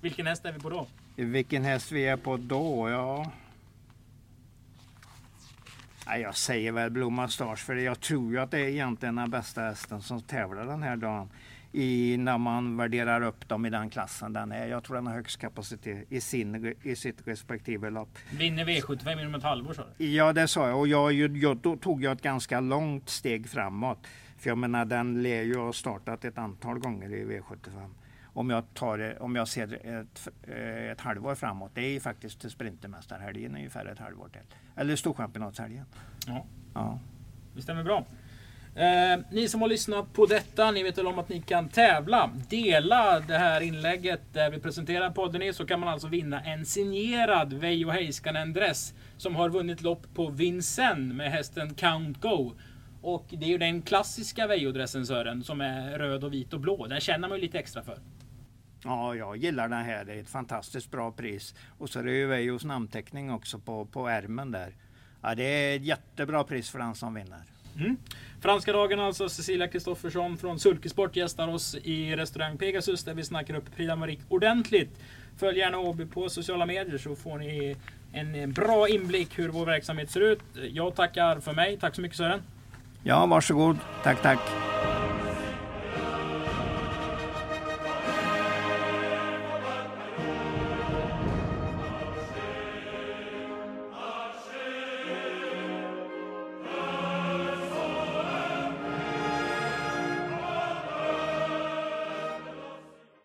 Vilken 0.00 0.26
häst 0.26 0.44
är 0.44 0.52
vi 0.52 0.60
på 0.60 0.70
då? 0.70 0.86
Vilken 1.16 1.64
häst 1.64 1.92
vi 1.92 2.06
är 2.06 2.16
på 2.16 2.36
då? 2.36 2.90
Ja. 2.90 3.30
Nej, 6.06 6.20
jag 6.20 6.36
säger 6.36 6.72
väl 6.72 6.90
Blue 6.90 7.10
Mustache 7.10 7.56
för 7.56 7.76
jag 7.76 8.00
tror 8.00 8.32
ju 8.32 8.38
att 8.38 8.50
det 8.50 8.58
är 8.58 8.68
egentligen 8.68 9.14
den 9.16 9.30
bästa 9.30 9.60
hästen 9.62 10.02
som 10.02 10.22
tävlar 10.22 10.66
den 10.66 10.82
här 10.82 10.96
dagen. 10.96 11.28
I, 11.72 12.16
när 12.16 12.38
man 12.38 12.76
värderar 12.76 13.22
upp 13.22 13.48
dem 13.48 13.66
i 13.66 13.70
den 13.70 13.90
klassen 13.90 14.32
den 14.32 14.52
är. 14.52 14.66
Jag 14.66 14.84
tror 14.84 14.96
den 14.96 15.06
har 15.06 15.14
högst 15.14 15.40
kapacitet 15.40 16.12
i, 16.12 16.20
sin, 16.20 16.74
i 16.82 16.96
sitt 16.96 17.28
respektive 17.28 17.90
lopp. 17.90 18.18
Vinner 18.30 18.64
V75 18.64 19.20
inom 19.20 19.34
ett 19.34 19.42
halvår 19.42 19.72
sa 19.72 19.82
du? 19.96 20.06
Ja, 20.06 20.32
det 20.32 20.48
sa 20.48 20.68
jag. 20.68 20.78
Och 20.78 20.88
jag, 20.88 21.12
jag, 21.12 21.56
då 21.56 21.76
tog 21.76 22.02
jag 22.02 22.12
ett 22.12 22.22
ganska 22.22 22.60
långt 22.60 23.08
steg 23.08 23.48
framåt. 23.48 24.06
För 24.38 24.50
jag 24.50 24.58
menar, 24.58 24.84
den 24.84 25.22
lär 25.22 25.42
ju 25.42 25.56
ha 25.56 25.72
startat 25.72 26.24
ett 26.24 26.38
antal 26.38 26.78
gånger 26.78 27.12
i 27.12 27.24
V75. 27.24 27.90
Om 28.24 28.50
jag, 28.50 28.74
tar, 28.74 29.22
om 29.22 29.36
jag 29.36 29.48
ser 29.48 29.86
ett, 29.86 30.28
eh, 30.42 30.90
ett 30.90 31.00
halvår 31.00 31.34
framåt. 31.34 31.70
Det 31.74 31.80
är 31.80 31.90
ju 31.90 32.00
faktiskt 32.00 32.40
till 32.40 32.50
Sprintermästarhelgen 32.50 33.54
ungefär 33.54 33.86
ett 33.86 33.98
halvår 33.98 34.28
till. 34.28 34.40
Eller 34.76 34.96
Storchampionatshelgen. 34.96 35.84
Ja. 36.26 36.46
Ja. 36.74 36.98
Det 37.54 37.62
stämmer 37.62 37.84
bra. 37.84 38.06
Eh, 38.76 39.20
ni 39.30 39.48
som 39.48 39.60
har 39.60 39.68
lyssnat 39.68 40.12
på 40.12 40.26
detta, 40.26 40.70
ni 40.70 40.82
vet 40.82 40.98
väl 40.98 41.06
om 41.06 41.18
att 41.18 41.28
ni 41.28 41.40
kan 41.40 41.68
tävla. 41.68 42.30
Dela 42.48 43.20
det 43.20 43.38
här 43.38 43.60
inlägget 43.60 44.20
där 44.32 44.50
vi 44.50 44.60
presenterar 44.60 45.10
podden 45.10 45.42
i 45.42 45.52
så 45.52 45.66
kan 45.66 45.80
man 45.80 45.88
alltså 45.88 46.08
vinna 46.08 46.40
en 46.40 46.66
signerad 46.66 47.52
Veijo 47.52 47.90
Heiskanen 47.90 48.52
dress 48.52 48.94
som 49.16 49.36
har 49.36 49.48
vunnit 49.48 49.82
lopp 49.82 50.06
på 50.14 50.30
Vincennes 50.30 51.16
med 51.16 51.30
hästen 51.32 51.74
Count 51.74 52.20
Go. 52.20 52.52
Och 53.02 53.26
det 53.30 53.44
är 53.44 53.48
ju 53.48 53.58
den 53.58 53.82
klassiska 53.82 54.46
Veijo-dressen 54.46 55.06
Sören 55.06 55.44
som 55.44 55.60
är 55.60 55.98
röd 55.98 56.24
och 56.24 56.32
vit 56.32 56.52
och 56.52 56.60
blå. 56.60 56.86
Den 56.86 57.00
känner 57.00 57.28
man 57.28 57.38
ju 57.38 57.42
lite 57.42 57.58
extra 57.58 57.82
för. 57.82 57.98
ja, 58.84 59.14
jag 59.14 59.36
gillar 59.36 59.68
den 59.68 59.84
här. 59.84 60.04
Det 60.04 60.12
är 60.12 60.20
ett 60.20 60.28
fantastiskt 60.28 60.90
bra 60.90 61.12
pris. 61.12 61.54
Och 61.78 61.90
så 61.90 61.98
är 61.98 62.04
det 62.04 62.12
ju 62.12 62.26
Veijos 62.26 62.64
namnteckning 62.64 63.30
också 63.30 63.58
på, 63.58 63.84
på 63.84 64.08
ärmen 64.08 64.50
där. 64.50 64.74
Ja, 65.22 65.34
det 65.34 65.44
är 65.44 65.76
ett 65.76 65.84
jättebra 65.84 66.44
pris 66.44 66.70
för 66.70 66.78
den 66.78 66.94
som 66.94 67.14
vinner. 67.14 67.55
Mm. 67.78 67.96
Franska 68.40 68.72
dagen 68.72 69.00
alltså. 69.00 69.28
Cecilia 69.28 69.68
Kristoffersson 69.68 70.36
från 70.36 70.58
Sulkesport 70.58 71.16
gästar 71.16 71.48
oss 71.48 71.76
i 71.82 72.16
restaurang 72.16 72.58
Pegasus 72.58 73.04
där 73.04 73.14
vi 73.14 73.24
snackar 73.24 73.54
upp 73.54 73.76
Prix 73.76 73.90
d'Amérique 73.90 74.22
ordentligt. 74.28 74.90
Följ 75.38 75.58
gärna 75.58 75.78
Åby 75.78 76.06
på 76.06 76.28
sociala 76.28 76.66
medier 76.66 76.98
så 76.98 77.16
får 77.16 77.38
ni 77.38 77.76
en 78.12 78.34
eh, 78.34 78.46
bra 78.46 78.88
inblick 78.88 79.38
hur 79.38 79.48
vår 79.48 79.66
verksamhet 79.66 80.10
ser 80.10 80.20
ut. 80.20 80.40
Jag 80.72 80.94
tackar 80.94 81.40
för 81.40 81.52
mig. 81.52 81.78
Tack 81.80 81.94
så 81.94 82.00
mycket 82.00 82.16
Sören. 82.16 82.42
Ja, 83.02 83.26
varsågod. 83.26 83.78
Tack, 84.02 84.22
tack. 84.22 84.40